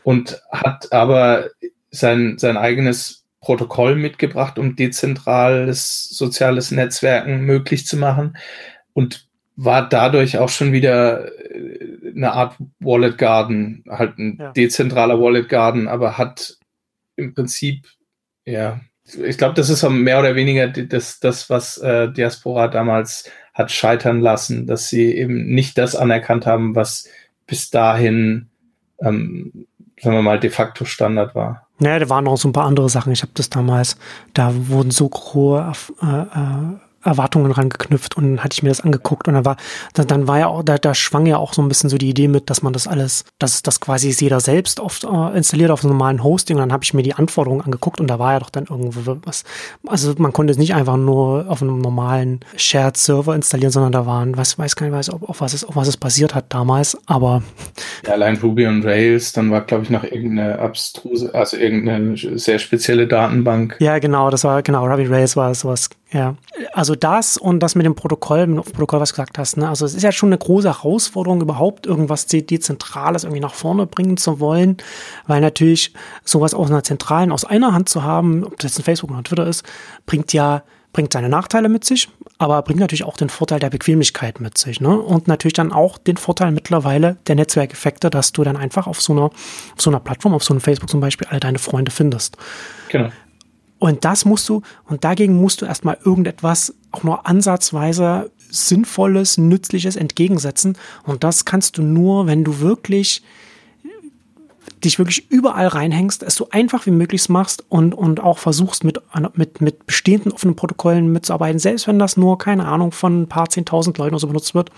[0.05, 1.51] und hat aber
[1.91, 8.37] sein, sein eigenes Protokoll mitgebracht, um dezentrales soziales Netzwerken möglich zu machen
[8.93, 14.53] und war dadurch auch schon wieder äh, eine Art Wallet Garden, halt ein ja.
[14.53, 16.59] dezentraler Wallet Garden, aber hat
[17.17, 17.87] im Prinzip,
[18.45, 18.81] ja,
[19.25, 24.21] ich glaube, das ist mehr oder weniger das, das was äh, Diaspora damals hat scheitern
[24.21, 27.09] lassen, dass sie eben nicht das anerkannt haben, was
[27.47, 28.49] bis dahin,
[29.01, 29.67] ähm,
[30.01, 31.69] sagen wir mal, de facto Standard war.
[31.81, 33.13] Naja, da waren noch so ein paar andere Sachen.
[33.13, 33.97] Ich habe das damals,
[34.35, 39.27] da wurden so hohe äh, äh, Erwartungen rangeknüpft und dann hatte ich mir das angeguckt
[39.29, 39.57] und dann war,
[39.95, 42.11] dann, dann war ja auch, da, da schwang ja auch so ein bisschen so die
[42.11, 45.83] Idee mit, dass man das alles, dass das quasi jeder selbst oft äh, installiert auf
[45.83, 48.39] einem normalen Hosting und dann habe ich mir die Anforderungen angeguckt und da war ja
[48.41, 49.45] doch dann irgendwo was,
[49.87, 54.07] also man konnte es nicht einfach nur auf einem normalen Shared Server installieren, sondern da
[54.07, 56.47] waren, was weiß gar nicht, weiß, ob, auf was es, auf was es basiert hat
[56.51, 57.43] damals, aber.
[58.07, 62.59] Ja, allein Ruby und Rails, dann war, glaube ich, noch irgendeine abstruse, also irgendeine sehr
[62.59, 63.77] spezielle Datenbank.
[63.81, 66.37] Ja, genau, das war, genau, Ruby Rails war sowas, ja.
[66.73, 69.57] Also also das und das mit dem Protokoll, mit dem Protokoll, was du gesagt hast.
[69.57, 69.69] Ne?
[69.69, 74.17] Also es ist ja schon eine große Herausforderung, überhaupt irgendwas Dezentrales irgendwie nach vorne bringen
[74.17, 74.77] zu wollen,
[75.29, 78.83] weil natürlich sowas aus einer zentralen, aus einer Hand zu haben, ob das jetzt ein
[78.83, 79.65] Facebook oder Twitter ist,
[80.07, 84.41] bringt ja bringt seine Nachteile mit sich, aber bringt natürlich auch den Vorteil der Bequemlichkeit
[84.41, 84.81] mit sich.
[84.81, 84.99] Ne?
[84.99, 89.13] Und natürlich dann auch den Vorteil mittlerweile der Netzwerkeffekte, dass du dann einfach auf so
[89.13, 92.37] einer, auf so einer Plattform, auf so einem Facebook zum Beispiel, all deine Freunde findest.
[92.89, 93.11] Genau.
[93.81, 99.97] Und das musst du, und dagegen musst du erstmal irgendetwas auch nur ansatzweise Sinnvolles, Nützliches
[99.97, 100.77] entgegensetzen.
[101.05, 103.23] Und das kannst du nur, wenn du wirklich
[104.85, 109.01] dich wirklich überall reinhängst, es so einfach wie möglich machst und, und auch versuchst, mit,
[109.35, 113.49] mit, mit bestehenden offenen Protokollen mitzuarbeiten, selbst wenn das nur, keine Ahnung, von ein paar
[113.49, 114.71] zehntausend Leuten oder so benutzt wird.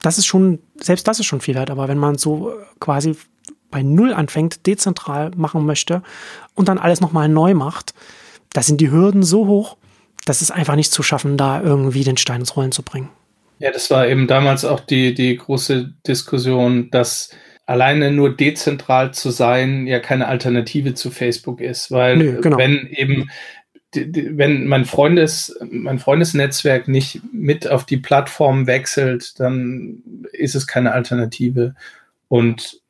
[0.00, 3.16] Das ist schon, selbst das ist schon viel wert, aber wenn man so quasi
[3.70, 6.02] bei Null anfängt, dezentral machen möchte
[6.54, 7.94] und dann alles nochmal neu macht,
[8.52, 9.76] da sind die Hürden so hoch,
[10.24, 13.08] das ist einfach nicht zu schaffen, da irgendwie den Stein ins Rollen zu bringen.
[13.58, 17.30] Ja, das war eben damals auch die, die große Diskussion, dass
[17.64, 22.58] alleine nur dezentral zu sein ja keine Alternative zu Facebook ist, weil Nö, genau.
[22.58, 23.30] wenn eben
[23.94, 30.02] wenn mein Freundes, mein Freundesnetzwerk nicht mit auf die Plattform wechselt, dann
[30.32, 31.74] ist es keine Alternative.
[32.28, 32.80] Und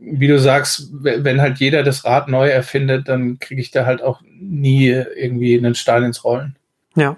[0.00, 4.02] wie du sagst, wenn halt jeder das Rad neu erfindet, dann kriege ich da halt
[4.02, 6.56] auch nie irgendwie einen Stein ins Rollen.
[6.96, 7.16] Ja,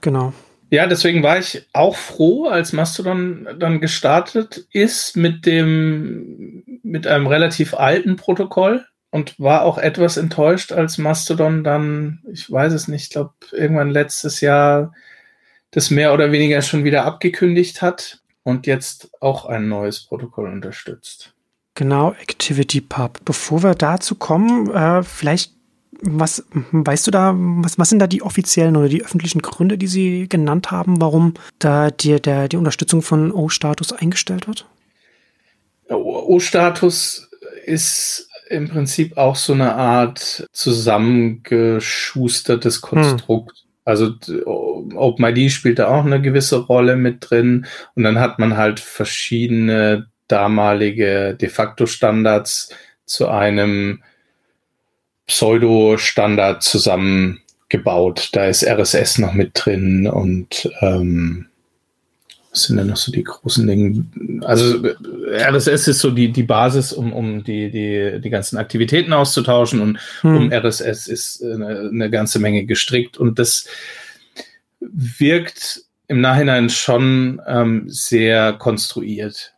[0.00, 0.32] genau.
[0.68, 7.28] Ja, deswegen war ich auch froh, als Mastodon dann gestartet ist mit dem, mit einem
[7.28, 13.04] relativ alten Protokoll und war auch etwas enttäuscht, als Mastodon dann, ich weiß es nicht,
[13.04, 14.92] ich glaube, irgendwann letztes Jahr
[15.70, 21.35] das mehr oder weniger schon wieder abgekündigt hat und jetzt auch ein neues Protokoll unterstützt.
[21.76, 23.20] Genau, ActivityPub.
[23.24, 25.52] Bevor wir dazu kommen, äh, vielleicht,
[26.00, 29.86] was weißt du da, was, was sind da die offiziellen oder die öffentlichen Gründe, die
[29.86, 34.64] Sie genannt haben, warum da die, der, die Unterstützung von O-Status eingestellt wird?
[35.90, 37.28] O-Status
[37.66, 43.58] ist im Prinzip auch so eine Art zusammengeschustertes Konstrukt.
[43.58, 43.66] Hm.
[43.84, 44.14] Also
[44.64, 50.06] OpenID spielt da auch eine gewisse Rolle mit drin und dann hat man halt verschiedene
[50.28, 52.70] damalige de facto Standards
[53.04, 54.02] zu einem
[55.26, 58.30] Pseudo-Standard zusammengebaut.
[58.32, 61.46] Da ist RSS noch mit drin und ähm,
[62.56, 64.06] was sind denn noch so die großen Dinge?
[64.42, 64.82] Also
[65.28, 69.98] RSS ist so die, die Basis, um, um die, die, die ganzen Aktivitäten auszutauschen und
[70.22, 70.36] hm.
[70.36, 73.66] um RSS ist eine, eine ganze Menge gestrickt und das
[74.80, 79.55] wirkt im Nachhinein schon ähm, sehr konstruiert.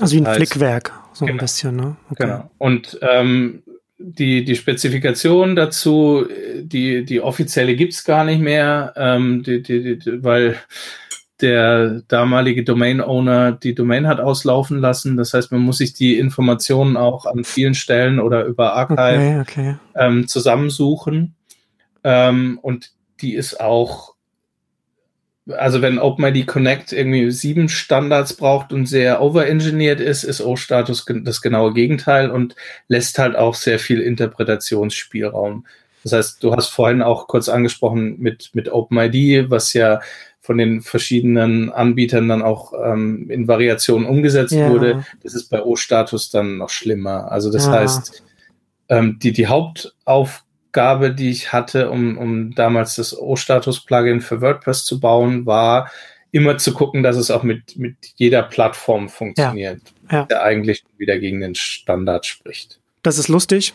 [0.00, 1.96] Also wie ein heißt, Flickwerk, so genau, ein bisschen, ne?
[2.10, 2.24] Okay.
[2.24, 2.50] Genau.
[2.58, 3.62] Und ähm,
[3.98, 6.26] die, die Spezifikation dazu,
[6.62, 10.56] die, die offizielle gibt's gar nicht mehr, ähm, die, die, die, weil
[11.40, 15.16] der damalige Domain-Owner die Domain hat auslaufen lassen.
[15.16, 19.40] Das heißt, man muss sich die Informationen auch an vielen Stellen oder über Archive okay,
[19.40, 19.76] okay.
[19.94, 21.34] Ähm, zusammensuchen.
[22.04, 24.14] Ähm, und die ist auch,
[25.48, 31.40] also wenn OpenID Connect irgendwie sieben Standards braucht und sehr overengineert ist, ist O-Status das
[31.40, 32.54] genaue Gegenteil und
[32.88, 35.66] lässt halt auch sehr viel Interpretationsspielraum.
[36.02, 40.00] Das heißt, du hast vorhin auch kurz angesprochen mit, mit OpenID, was ja
[40.40, 44.70] von den verschiedenen Anbietern dann auch ähm, in Variationen umgesetzt ja.
[44.70, 45.04] wurde.
[45.22, 47.30] Das ist bei O-Status dann noch schlimmer.
[47.30, 47.72] Also das ja.
[47.72, 48.22] heißt,
[48.88, 55.00] ähm, die, die Hauptaufgabe, die ich hatte, um, um damals das O-Status-Plugin für WordPress zu
[55.00, 55.90] bauen, war
[56.32, 60.18] immer zu gucken, dass es auch mit, mit jeder Plattform funktioniert, ja.
[60.18, 60.24] Ja.
[60.26, 62.78] der eigentlich wieder gegen den Standard spricht.
[63.02, 63.74] Das ist lustig,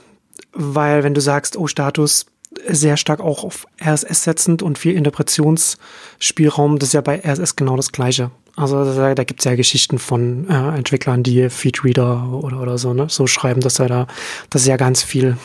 [0.53, 2.27] weil wenn du sagst, O-Status
[2.67, 6.79] sehr stark auch auf RSS setzend und viel Interpretationsspielraum.
[6.79, 8.31] Das ist ja bei RSS genau das Gleiche.
[8.55, 12.93] Also da, da gibt es ja Geschichten von äh, Entwicklern, die Feedreader oder, oder so,
[12.93, 14.07] ne, so schreiben, dass er da,
[14.49, 15.37] dass ist ja ganz viel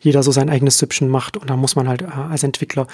[0.00, 2.86] jeder so sein eigenes Süppchen macht und da muss man halt äh, als Entwickler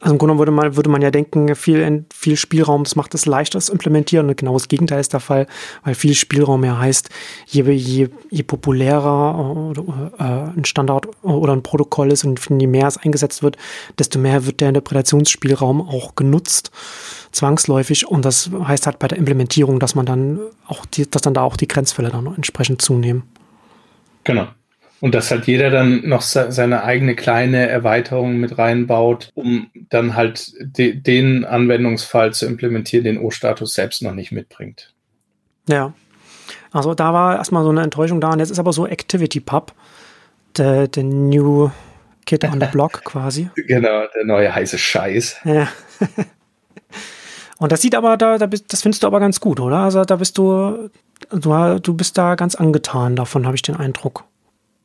[0.00, 3.24] also im Grunde würde man, würde man ja denken, viel, viel Spielraum, das macht es
[3.24, 4.28] leichter zu implementieren.
[4.28, 5.46] Und genau das Gegenteil ist der Fall,
[5.84, 7.08] weil viel Spielraum ja heißt,
[7.46, 9.72] je, je, je populärer
[10.18, 13.56] äh, ein Standard oder ein Protokoll ist und je mehr es eingesetzt wird,
[13.98, 16.70] desto mehr wird der Interpretationsspielraum auch genutzt,
[17.32, 18.06] zwangsläufig.
[18.06, 21.42] Und das heißt halt bei der Implementierung, dass man dann auch die, dass dann da
[21.42, 23.22] auch die Grenzfälle dann entsprechend zunehmen.
[24.24, 24.48] Genau.
[25.00, 30.54] Und dass halt jeder dann noch seine eigene kleine Erweiterung mit reinbaut, um dann halt
[30.58, 34.94] de den Anwendungsfall zu implementieren, den O-Status selbst noch nicht mitbringt.
[35.68, 35.92] Ja.
[36.72, 38.30] Also da war erstmal so eine Enttäuschung da.
[38.30, 39.72] Und jetzt ist aber so ActivityPub,
[40.56, 41.70] der, der New
[42.24, 43.50] Kid on the Block quasi.
[43.54, 45.36] Genau, der neue heiße Scheiß.
[45.44, 45.68] Ja.
[47.58, 49.78] Und das sieht aber, da, da bist, das findest du aber ganz gut, oder?
[49.78, 50.90] Also da bist du,
[51.30, 54.24] du, du bist da ganz angetan davon, habe ich den Eindruck.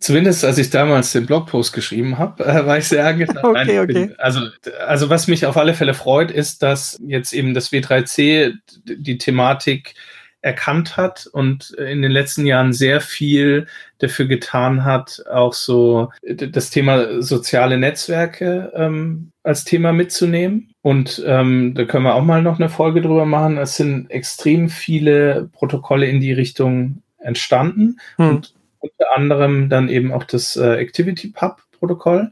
[0.01, 3.37] Zumindest als ich damals den Blogpost geschrieben habe, äh, war ich sehr angetan.
[3.43, 4.09] okay, okay.
[4.17, 4.41] Also,
[4.87, 9.93] also was mich auf alle Fälle freut, ist, dass jetzt eben das W3C die Thematik
[10.41, 13.67] erkannt hat und in den letzten Jahren sehr viel
[13.99, 20.73] dafür getan hat, auch so das Thema soziale Netzwerke ähm, als Thema mitzunehmen.
[20.81, 23.59] Und ähm, da können wir auch mal noch eine Folge drüber machen.
[23.59, 27.99] Es sind extrem viele Protokolle in die Richtung entstanden.
[28.15, 28.29] Hm.
[28.29, 32.31] Und unter anderem dann eben auch das äh, ActivityPub-Protokoll,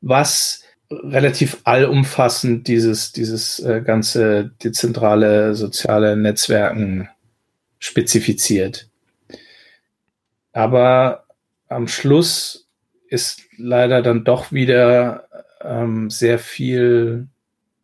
[0.00, 7.08] was relativ allumfassend dieses, dieses äh, ganze dezentrale soziale Netzwerken
[7.78, 8.88] spezifiziert.
[10.52, 11.24] Aber
[11.68, 12.68] am Schluss
[13.08, 15.28] ist leider dann doch wieder
[15.62, 17.28] ähm, sehr viel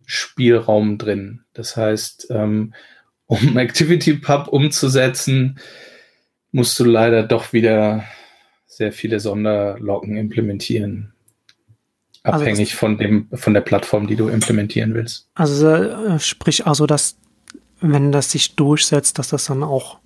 [0.07, 1.45] Spielraum drin.
[1.53, 2.75] Das heißt, ähm,
[3.27, 5.59] um ActivityPub umzusetzen,
[6.53, 8.05] musst du leider doch wieder
[8.67, 11.13] sehr viele Sonderlocken implementieren.
[12.23, 15.29] Also Abhängig also von dem, von der Plattform, die du implementieren willst.
[15.35, 17.17] Also äh, sprich also, dass
[17.81, 19.99] wenn das sich durchsetzt, dass das dann auch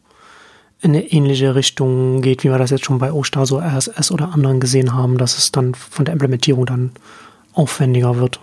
[0.81, 4.33] in eine ähnliche Richtung geht, wie wir das jetzt schon bei OStar, so RSS oder
[4.33, 6.93] anderen gesehen haben, dass es dann von der Implementierung dann
[7.53, 8.39] aufwendiger wird.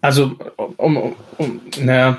[0.00, 0.36] Also,
[0.76, 2.18] um, um, um naja,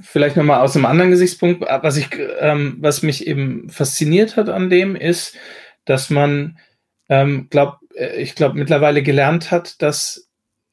[0.00, 2.08] vielleicht nochmal aus einem anderen Gesichtspunkt, was ich,
[2.40, 5.36] ähm, was mich eben fasziniert hat an dem, ist,
[5.84, 6.58] dass man,
[7.08, 10.28] ähm, glaub, äh, ich glaube, mittlerweile gelernt hat, dass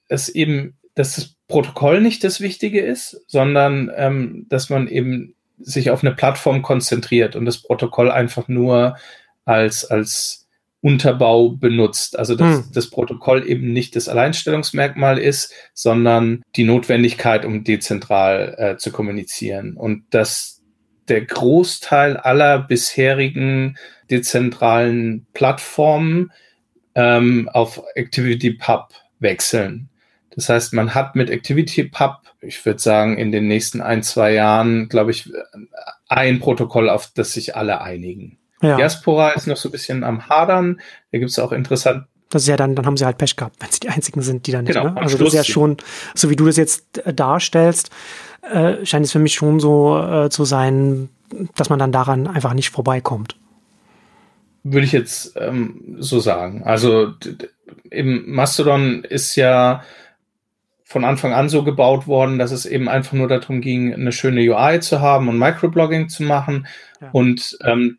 [0.08, 5.92] es eben, dass das Protokoll nicht das Wichtige ist, sondern ähm, dass man eben sich
[5.92, 8.98] auf eine Plattform konzentriert und das Protokoll einfach nur
[9.46, 10.41] als, als
[10.82, 12.18] Unterbau benutzt.
[12.18, 12.66] Also dass hm.
[12.74, 19.78] das Protokoll eben nicht das Alleinstellungsmerkmal ist, sondern die Notwendigkeit, um dezentral äh, zu kommunizieren.
[19.78, 20.62] Und dass
[21.08, 23.78] der Großteil aller bisherigen
[24.10, 26.32] dezentralen Plattformen
[26.96, 29.90] ähm, auf ActivityPub wechseln.
[30.34, 34.88] Das heißt, man hat mit ActivityPub, ich würde sagen, in den nächsten ein, zwei Jahren,
[34.90, 35.30] glaube ich,
[36.08, 38.38] ein Protokoll, auf das sich alle einigen.
[38.62, 38.78] Ja.
[38.78, 40.82] Diaspora ist noch so ein bisschen am Hadern.
[41.12, 42.06] Da gibt es auch interessant.
[42.30, 44.48] Das ist ja dann, dann haben sie halt Pech gehabt, wenn sie die einzigen sind,
[44.48, 44.74] die da nicht.
[44.74, 44.98] Genau, ne?
[44.98, 45.78] Also das ist ja schon,
[46.16, 47.90] so wie du das jetzt äh, darstellst,
[48.42, 51.10] äh, scheint es für mich schon so äh, zu sein,
[51.56, 53.36] dass man dann daran einfach nicht vorbeikommt.
[54.64, 56.64] Würde ich jetzt ähm, so sagen.
[56.64, 57.14] Also
[57.90, 59.84] im Mastodon ist ja
[60.92, 64.42] von Anfang an so gebaut worden, dass es eben einfach nur darum ging, eine schöne
[64.42, 66.68] UI zu haben und Microblogging zu machen.
[67.00, 67.10] Ja.
[67.14, 67.98] Und ähm,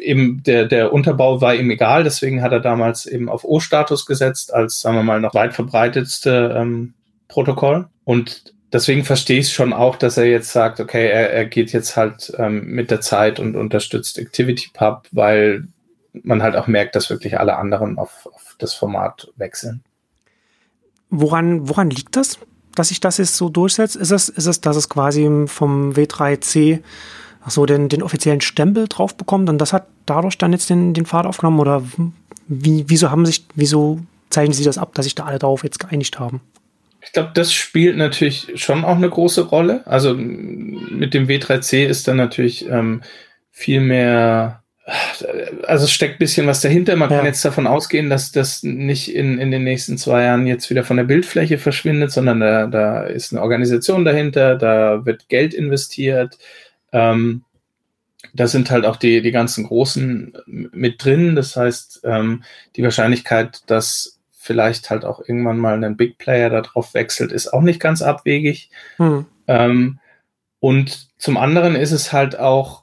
[0.00, 4.52] eben der, der Unterbau war ihm egal, deswegen hat er damals eben auf O-Status gesetzt,
[4.52, 6.94] als, sagen wir mal, noch weit verbreitetste ähm,
[7.28, 7.86] Protokoll.
[8.02, 11.96] Und deswegen verstehe ich schon auch, dass er jetzt sagt, okay, er, er geht jetzt
[11.96, 15.68] halt ähm, mit der Zeit und unterstützt ActivityPub, weil
[16.24, 19.84] man halt auch merkt, dass wirklich alle anderen auf, auf das Format wechseln.
[21.14, 22.38] Woran, woran liegt das,
[22.74, 23.96] dass sich das jetzt so durchsetzt?
[23.96, 26.80] Ist es, ist es, dass es quasi vom W3C
[27.46, 31.04] so den, den offiziellen Stempel drauf bekommt und das hat dadurch dann jetzt den, den
[31.04, 31.60] Pfad aufgenommen?
[31.60, 31.82] Oder
[32.48, 34.00] wie, wieso haben sich, wieso
[34.30, 36.40] zeichnen Sie das ab, dass sich da alle darauf jetzt geeinigt haben?
[37.02, 39.86] Ich glaube, das spielt natürlich schon auch eine große Rolle.
[39.86, 43.02] Also mit dem W3C ist dann natürlich ähm,
[43.50, 44.61] viel mehr
[45.66, 46.96] also es steckt bisschen was dahinter.
[46.96, 47.18] Man ja.
[47.18, 50.82] kann jetzt davon ausgehen, dass das nicht in, in den nächsten zwei Jahren jetzt wieder
[50.82, 56.38] von der Bildfläche verschwindet, sondern da, da ist eine Organisation dahinter, da wird Geld investiert.
[56.90, 57.44] Ähm,
[58.34, 61.36] da sind halt auch die, die ganzen Großen mit drin.
[61.36, 62.42] Das heißt, ähm,
[62.76, 67.62] die Wahrscheinlichkeit, dass vielleicht halt auch irgendwann mal ein Big Player darauf wechselt, ist auch
[67.62, 68.70] nicht ganz abwegig.
[68.96, 69.26] Hm.
[69.46, 69.98] Ähm,
[70.58, 72.81] und zum anderen ist es halt auch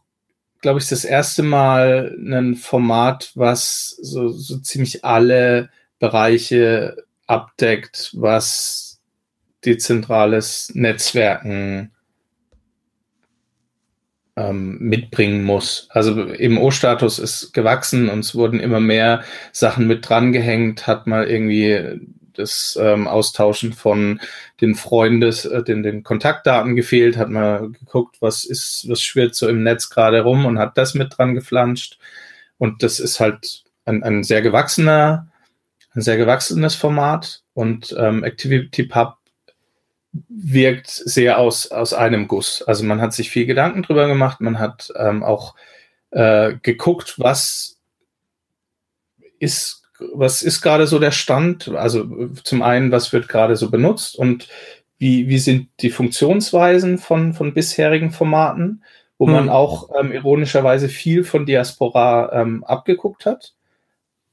[0.61, 6.97] glaube ich, das erste Mal ein Format, was so, so ziemlich alle Bereiche
[7.27, 8.99] abdeckt, was
[9.65, 11.91] dezentrales Netzwerken
[14.35, 15.87] ähm, mitbringen muss.
[15.91, 21.27] Also im O-Status ist gewachsen und es wurden immer mehr Sachen mit drangehängt, hat mal
[21.27, 21.99] irgendwie
[22.39, 24.19] das ähm, Austauschen von
[24.61, 29.47] den Freundes, äh, den, den Kontaktdaten gefehlt, hat man geguckt, was ist, was schwirrt so
[29.47, 31.99] im Netz gerade rum und hat das mit dran geflanscht.
[32.57, 35.27] Und das ist halt ein, ein sehr gewachsener,
[35.93, 39.17] ein sehr gewachsenes Format und ähm, ActivityPub
[40.29, 42.63] wirkt sehr aus, aus einem Guss.
[42.63, 45.55] Also man hat sich viel Gedanken drüber gemacht, man hat ähm, auch
[46.11, 47.77] äh, geguckt, was
[49.39, 49.78] ist
[50.13, 51.69] was ist gerade so der Stand?
[51.69, 54.47] Also zum einen, was wird gerade so benutzt und
[54.97, 58.83] wie, wie sind die Funktionsweisen von, von bisherigen Formaten,
[59.17, 59.33] wo hm.
[59.33, 63.53] man auch ähm, ironischerweise viel von Diaspora ähm, abgeguckt hat.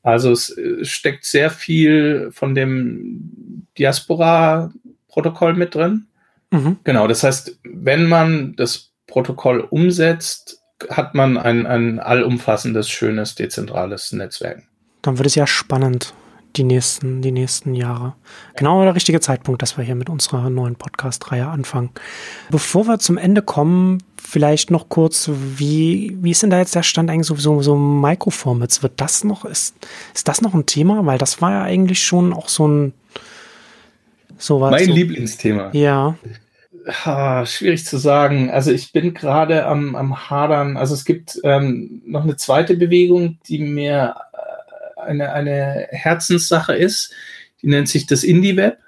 [0.02, 6.06] Also es äh, steckt sehr viel von dem Diaspora-Protokoll mit drin.
[6.50, 6.78] Mhm.
[6.84, 14.12] Genau, das heißt, wenn man das Protokoll umsetzt, hat man ein, ein allumfassendes, schönes, dezentrales
[14.12, 14.62] Netzwerk
[15.02, 16.14] dann wird es ja spannend
[16.56, 18.14] die nächsten, die nächsten Jahre.
[18.56, 21.90] Genau der richtige Zeitpunkt, dass wir hier mit unserer neuen Podcast-Reihe anfangen.
[22.50, 26.82] Bevor wir zum Ende kommen, vielleicht noch kurz, wie, wie ist denn da jetzt der
[26.82, 28.82] Stand eigentlich sowieso so Microformats?
[28.82, 29.74] Wird das noch, ist,
[30.14, 31.04] ist das noch ein Thema?
[31.06, 32.92] Weil das war ja eigentlich schon auch so ein
[34.38, 34.70] sowas.
[34.70, 35.70] Mein so, Lieblingsthema.
[35.72, 36.16] Ja.
[37.04, 38.50] Ha, schwierig zu sagen.
[38.50, 40.76] Also ich bin gerade am, am Hadern.
[40.76, 44.14] Also es gibt ähm, noch eine zweite Bewegung, die mir
[45.06, 47.12] eine, eine Herzenssache ist.
[47.62, 48.78] Die nennt sich das Indie-Web.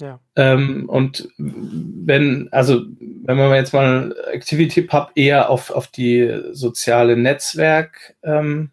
[0.00, 0.18] Ja.
[0.34, 8.64] Ähm, und wenn, also, wenn man jetzt mal ActivityPub eher auf, auf die soziale Netzwerkebene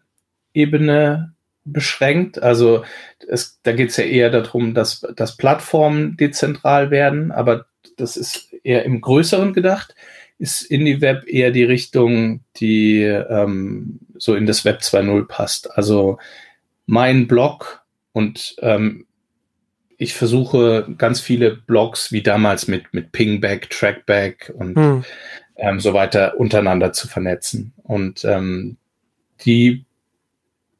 [0.54, 1.34] ähm,
[1.64, 2.82] beschränkt, also
[3.28, 7.66] es, da geht es ja eher darum, dass, dass Plattformen dezentral werden, aber
[7.98, 9.94] das ist eher im Größeren gedacht,
[10.38, 15.76] ist IndieWeb eher die Richtung, die ähm, so in das Web 2.0 passt.
[15.76, 16.18] Also
[16.88, 17.82] mein Blog
[18.12, 19.06] und ähm,
[19.98, 25.04] ich versuche ganz viele Blogs wie damals mit, mit Pingback, Trackback und hm.
[25.56, 27.74] ähm, so weiter untereinander zu vernetzen.
[27.82, 28.78] Und ähm,
[29.44, 29.84] die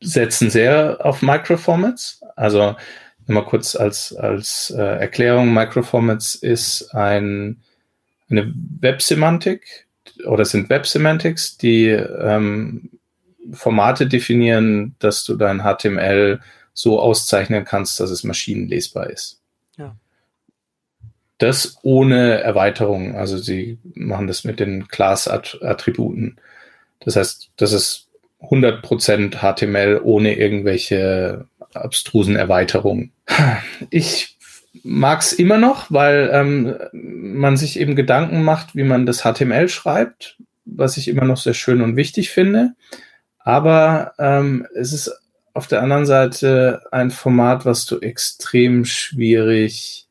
[0.00, 2.22] setzen sehr auf Microformats.
[2.36, 2.74] Also
[3.26, 7.60] mal kurz als, als äh, Erklärung, Microformats ist ein,
[8.30, 9.86] eine Websemantik
[10.24, 12.97] oder sind Websemantics, die ähm,
[13.52, 16.40] Formate definieren, dass du dein HTML
[16.72, 19.40] so auszeichnen kannst, dass es maschinenlesbar ist.
[19.76, 19.96] Ja.
[21.38, 23.16] Das ohne Erweiterung.
[23.16, 26.36] Also sie machen das mit den Class-Attributen.
[27.00, 28.08] Das heißt, das ist
[28.40, 33.12] 100% HTML ohne irgendwelche abstrusen Erweiterungen.
[33.90, 34.36] Ich
[34.84, 39.68] mag es immer noch, weil ähm, man sich eben Gedanken macht, wie man das HTML
[39.68, 42.74] schreibt, was ich immer noch sehr schön und wichtig finde.
[43.48, 45.10] Aber ähm, es ist
[45.54, 50.06] auf der anderen Seite ein Format, was du extrem schwierig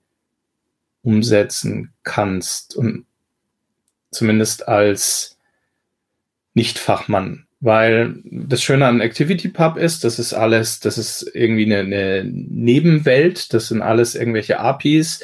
[1.04, 3.06] umsetzen kannst und
[4.10, 5.38] zumindest als
[6.56, 7.46] Nicht-Fachmann.
[7.60, 13.54] Weil das Schöne an ActivityPub ist, das ist alles, das ist irgendwie eine, eine Nebenwelt,
[13.54, 15.24] das sind alles irgendwelche APIs,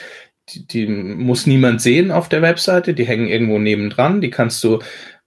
[0.49, 4.83] die, die muss niemand sehen auf der Webseite, die hängen irgendwo nebendran, die kannst du,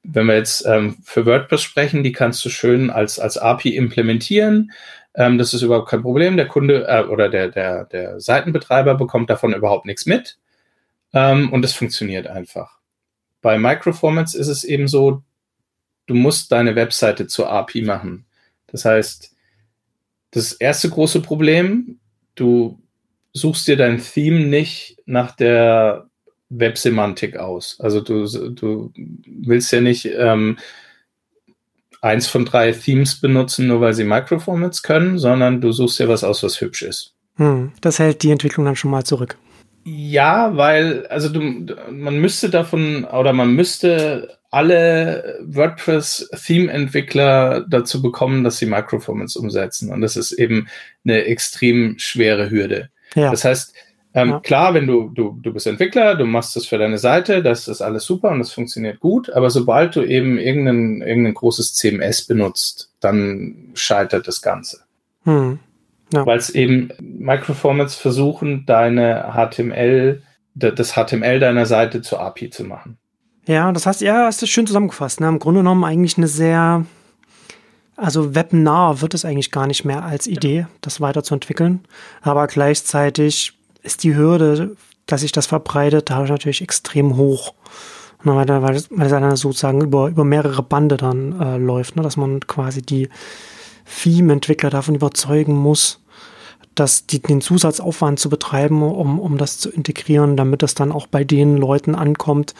[0.08, 4.72] wenn wir jetzt ähm, für WordPress sprechen, die kannst du schön als, als API implementieren.
[5.14, 6.36] Ähm, das ist überhaupt kein Problem.
[6.36, 10.38] Der Kunde äh, oder der, der, der Seitenbetreiber bekommt davon überhaupt nichts mit.
[11.12, 12.78] Ähm, und es funktioniert einfach.
[13.42, 15.22] Bei Microformats ist es eben so,
[16.06, 18.26] du musst deine Webseite zur API machen.
[18.66, 19.34] Das heißt,
[20.30, 21.98] das erste große Problem,
[22.34, 22.80] du
[23.32, 26.08] suchst dir dein Theme nicht nach der
[26.48, 27.76] Websemantik aus.
[27.80, 28.92] Also du, du
[29.26, 30.58] willst ja nicht ähm,
[32.00, 36.24] eins von drei Themes benutzen, nur weil sie Microformats können, sondern du suchst dir was
[36.24, 37.14] aus, was hübsch ist.
[37.36, 39.36] Hm, das hält die Entwicklung dann schon mal zurück.
[39.84, 41.40] Ja, weil, also du,
[41.90, 49.92] man müsste davon, oder man müsste alle WordPress-Theme-Entwickler dazu bekommen, dass sie Microformats umsetzen.
[49.92, 50.66] Und das ist eben
[51.04, 52.90] eine extrem schwere Hürde.
[53.14, 53.30] Ja.
[53.30, 53.74] Das heißt,
[54.16, 54.40] ähm, ja.
[54.40, 57.82] klar, wenn du, du, du bist Entwickler, du machst das für deine Seite, das ist
[57.82, 62.90] alles super und das funktioniert gut, aber sobald du eben irgendein, irgendein großes CMS benutzt,
[63.00, 64.80] dann scheitert das Ganze.
[65.24, 65.58] Hm.
[66.14, 66.24] Ja.
[66.24, 70.22] Weil es eben Microformats versuchen, deine HTML,
[70.54, 72.96] das HTML deiner Seite zur API zu machen.
[73.46, 75.20] Ja, das heißt, ja, hast du schön zusammengefasst.
[75.20, 75.28] Ne?
[75.28, 76.86] Im Grunde genommen eigentlich eine sehr,
[77.96, 81.80] also webnah wird es eigentlich gar nicht mehr als Idee, das weiterzuentwickeln.
[82.22, 83.55] Aber gleichzeitig
[83.86, 84.76] ist die Hürde,
[85.06, 87.54] dass sich das verbreitet, dadurch natürlich extrem hoch.
[88.22, 92.02] Weil, weil, weil es dann sozusagen über, über mehrere Bande dann äh, läuft, ne?
[92.02, 93.08] dass man quasi die
[94.02, 96.00] Theme-Entwickler davon überzeugen muss,
[96.74, 101.06] dass die, den Zusatzaufwand zu betreiben, um, um das zu integrieren, damit das dann auch
[101.06, 102.54] bei den Leuten ankommt,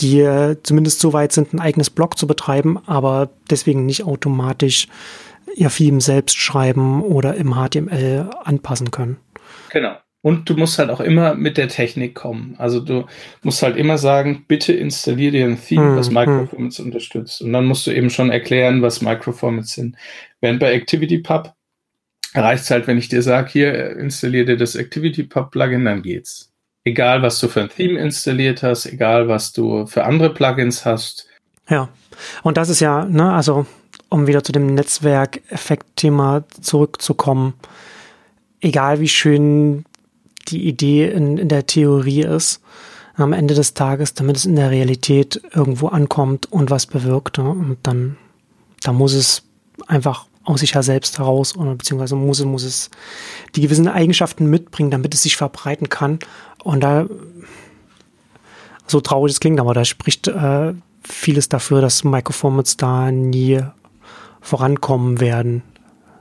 [0.00, 4.88] die äh, zumindest so weit sind, ein eigenes Blog zu betreiben, aber deswegen nicht automatisch
[5.54, 9.18] ihr Theme selbst schreiben oder im HTML anpassen können.
[9.70, 9.96] Genau.
[10.20, 12.56] Und du musst halt auch immer mit der Technik kommen.
[12.58, 13.06] Also du
[13.42, 16.86] musst halt immer sagen, bitte installier dir ein Theme, was hm, Microformats hm.
[16.86, 17.40] unterstützt.
[17.40, 19.96] Und dann musst du eben schon erklären, was Microformats sind.
[20.40, 21.54] Während bei ActivityPub
[22.34, 26.52] reicht es halt, wenn ich dir sage, hier installier dir das ActivityPub-Plugin, dann geht's.
[26.84, 31.28] Egal, was du für ein Theme installiert hast, egal, was du für andere Plugins hast.
[31.68, 31.90] Ja,
[32.42, 33.66] und das ist ja, ne, also
[34.08, 37.54] um wieder zu dem Netzwerkeffekt-Thema zurückzukommen,
[38.60, 39.84] egal wie schön
[40.50, 42.60] die Idee in, in der Theorie ist,
[43.16, 47.38] am Ende des Tages, damit es in der Realität irgendwo ankommt und was bewirkt.
[47.38, 48.16] Und dann,
[48.82, 49.42] da muss es
[49.86, 52.90] einfach aus sich ja selbst heraus oder beziehungsweise muss, muss es
[53.54, 56.20] die gewissen Eigenschaften mitbringen, damit es sich verbreiten kann.
[56.62, 57.06] Und da,
[58.86, 63.60] so traurig es klingt, aber da spricht äh, vieles dafür, dass Microformats da nie
[64.40, 65.62] vorankommen werden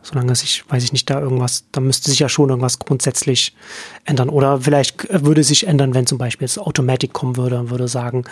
[0.07, 3.53] solange sich, weiß ich nicht, da irgendwas, da müsste sich ja schon irgendwas grundsätzlich
[4.05, 4.29] ändern.
[4.29, 8.23] Oder vielleicht würde sich ändern, wenn zum Beispiel jetzt Automatic kommen würde und würde sagen,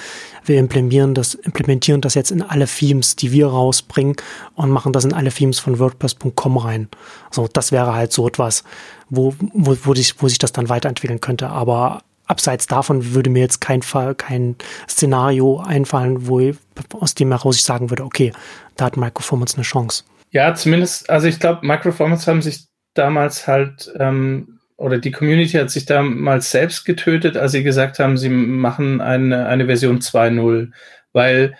[0.45, 4.15] wir implementieren das, implementieren das jetzt in alle Themes, die wir rausbringen
[4.53, 6.87] und machen das in alle Themes von WordPress.com rein.
[7.29, 8.63] So, das wäre halt so etwas,
[9.09, 11.49] wo, wo, wo, sich, wo sich das dann weiterentwickeln könnte.
[11.49, 14.55] Aber abseits davon würde mir jetzt kein Fall, kein
[14.89, 16.53] Szenario einfallen, wo
[16.99, 18.31] aus dem heraus ich sagen würde, okay,
[18.77, 20.03] da hat Microformance eine Chance.
[20.35, 25.69] Ja, zumindest, also ich glaube, Microformats haben sich damals halt, ähm, oder die Community hat
[25.69, 30.71] sich damals selbst getötet, als sie gesagt haben, sie machen eine, eine Version 2.0,
[31.13, 31.55] weil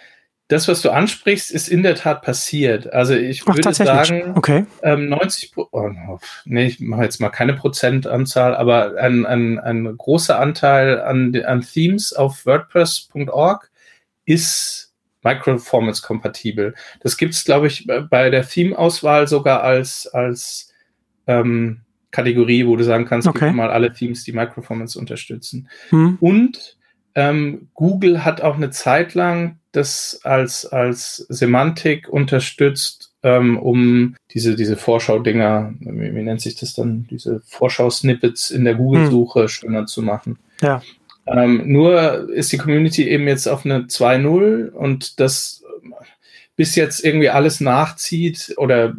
[0.50, 2.92] das, was du ansprichst, ist in der Tat passiert.
[2.92, 4.66] Also ich Ach, würde sagen, okay.
[4.84, 10.38] ähm, 90, oh, nee, ich mache jetzt mal keine Prozentanzahl, aber ein, ein, ein großer
[10.38, 13.72] Anteil an, an Themes auf WordPress.org
[14.26, 14.85] ist
[15.26, 16.76] Microformats kompatibel.
[17.02, 20.74] Das gibt es, glaube ich, bei der Theme-Auswahl sogar als, als
[21.28, 23.48] ähm, Kategorie, wo du sagen kannst, okay.
[23.48, 25.68] gib mal alle Themes, die Microformats unterstützen.
[25.90, 26.18] Hm.
[26.22, 26.78] Und
[27.16, 34.56] ähm, Google hat auch eine Zeit lang das als, als Semantik unterstützt, ähm, um diese,
[34.56, 39.48] diese Vorschau-Dinger, wie, wie, nennt sich das dann, diese Vorschau-Snippets in der Google-Suche hm.
[39.48, 40.38] schöner zu machen.
[40.62, 40.82] Ja.
[41.28, 45.64] Ähm, nur ist die Community eben jetzt auf eine 2.0 und das
[46.56, 48.96] bis jetzt irgendwie alles nachzieht oder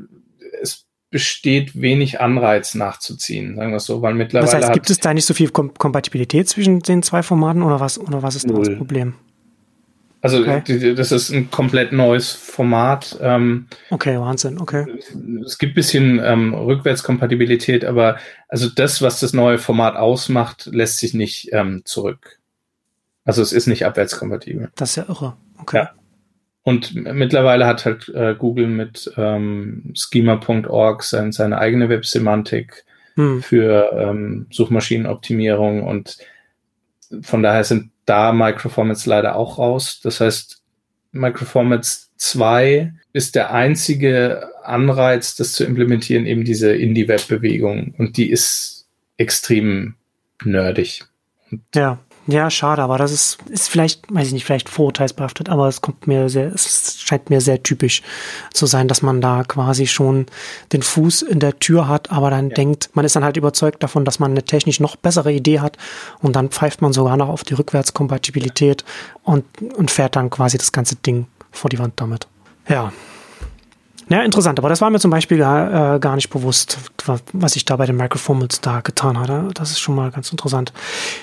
[0.61, 4.51] es besteht wenig Anreiz nachzuziehen, sagen wir so, weil mittlerweile.
[4.51, 7.81] Das heißt, gibt es da nicht so viel Kom Kompatibilität zwischen den zwei Formaten oder
[7.81, 9.15] was, oder was ist da das Problem?
[10.27, 10.95] Also okay.
[10.95, 13.17] das ist ein komplett neues Format.
[13.21, 14.85] Ähm, okay, Wahnsinn, okay.
[15.45, 18.17] Es gibt ein bisschen ähm, Rückwärtskompatibilität, aber
[18.49, 22.41] also das, was das neue Format ausmacht, lässt sich nicht ähm, zurück.
[23.25, 24.73] Also es ist nicht abwärtskompatibel.
[24.75, 25.37] Das ist ja irre.
[25.61, 25.77] Okay.
[25.77, 25.91] Ja.
[26.65, 33.45] Und mittlerweile hat halt äh, Google mit ähm, schema.org sein, seine eigene Websemantik hm.
[33.45, 36.19] für ähm, Suchmaschinenoptimierung und
[37.23, 40.01] von daher sind da Microformats leider auch raus.
[40.03, 40.63] Das heißt,
[41.13, 47.95] Microformats 2 ist der einzige Anreiz, das zu implementieren, eben diese Indie-Web-Bewegung.
[47.99, 49.95] Und die ist extrem
[50.45, 51.05] nerdig.
[51.75, 51.99] Ja.
[52.29, 56.09] Ja, schade, aber das ist, ist vielleicht, weiß ich nicht, vielleicht vorurteilsbehaftet, aber es kommt
[56.09, 58.03] mir sehr, es scheint mir sehr typisch
[58.53, 60.27] zu sein, dass man da quasi schon
[60.73, 62.55] den Fuß in der Tür hat, aber dann ja.
[62.55, 65.79] denkt, man ist dann halt überzeugt davon, dass man eine technisch noch bessere Idee hat
[66.21, 68.85] und dann pfeift man sogar noch auf die Rückwärtskompatibilität
[69.23, 69.45] und,
[69.77, 72.27] und fährt dann quasi das ganze Ding vor die Wand damit.
[72.69, 72.93] Ja,
[74.09, 76.79] ja, interessant, aber das war mir zum Beispiel gar, äh, gar nicht bewusst,
[77.33, 79.49] was ich da bei den Microformats da getan hatte.
[79.55, 80.73] Das ist schon mal ganz interessant.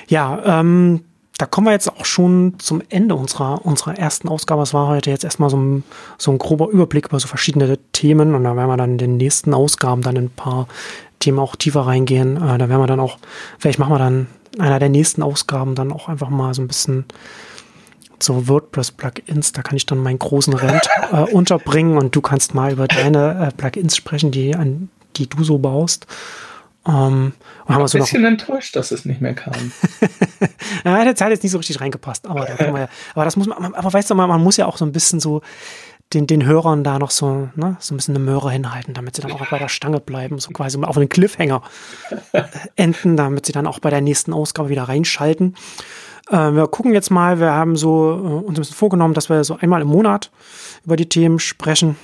[0.07, 1.01] Ja, ähm,
[1.37, 4.61] da kommen wir jetzt auch schon zum Ende unserer, unserer ersten Ausgabe.
[4.61, 5.83] Es war heute jetzt erstmal so ein,
[6.17, 9.17] so ein grober Überblick über so verschiedene Themen und da werden wir dann in den
[9.17, 10.67] nächsten Ausgaben dann in ein paar
[11.19, 12.37] Themen auch tiefer reingehen.
[12.37, 13.17] Äh, da werden wir dann auch,
[13.57, 16.67] vielleicht machen wir dann in einer der nächsten Ausgaben dann auch einfach mal so ein
[16.67, 17.05] bisschen
[18.23, 19.51] so WordPress-Plugins.
[19.51, 23.47] Da kann ich dann meinen großen Rent äh, unterbringen und du kannst mal über deine
[23.47, 26.07] äh, Plugins sprechen, die, an, die du so baust.
[26.85, 29.53] Ähm, ich bin ein bisschen enttäuscht, dass es nicht mehr kam.
[30.85, 33.73] ja, der Zeit jetzt nicht so richtig reingepasst, aber da ja, aber das muss man,
[33.73, 35.41] aber weißt du mal, man muss ja auch so ein bisschen so
[36.13, 39.21] den, den Hörern da noch so, ne, so ein bisschen eine Möhre hinhalten, damit sie
[39.21, 41.63] dann auch bei der Stange bleiben, so quasi auf einen Cliffhanger
[42.33, 42.43] äh,
[42.75, 45.55] enden, damit sie dann auch bei der nächsten Ausgabe wieder reinschalten.
[46.33, 49.43] Äh, wir gucken jetzt mal, wir haben so äh, uns ein bisschen vorgenommen, dass wir
[49.43, 50.31] so einmal im Monat
[50.83, 51.95] über die Themen sprechen,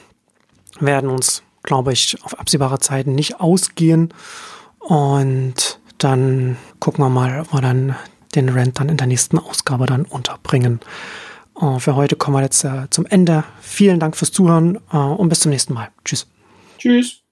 [0.80, 4.14] werden uns, glaube ich, auf absehbare Zeiten nicht ausgehen.
[4.78, 7.96] Und dann gucken wir mal, ob wir dann
[8.36, 10.80] den Rent dann in der nächsten Ausgabe dann unterbringen.
[11.60, 13.44] Uh, für heute kommen wir jetzt zum Ende.
[13.60, 15.90] Vielen Dank fürs Zuhören uh, und bis zum nächsten Mal.
[16.06, 16.28] Tschüss.
[16.78, 17.29] Tschüss.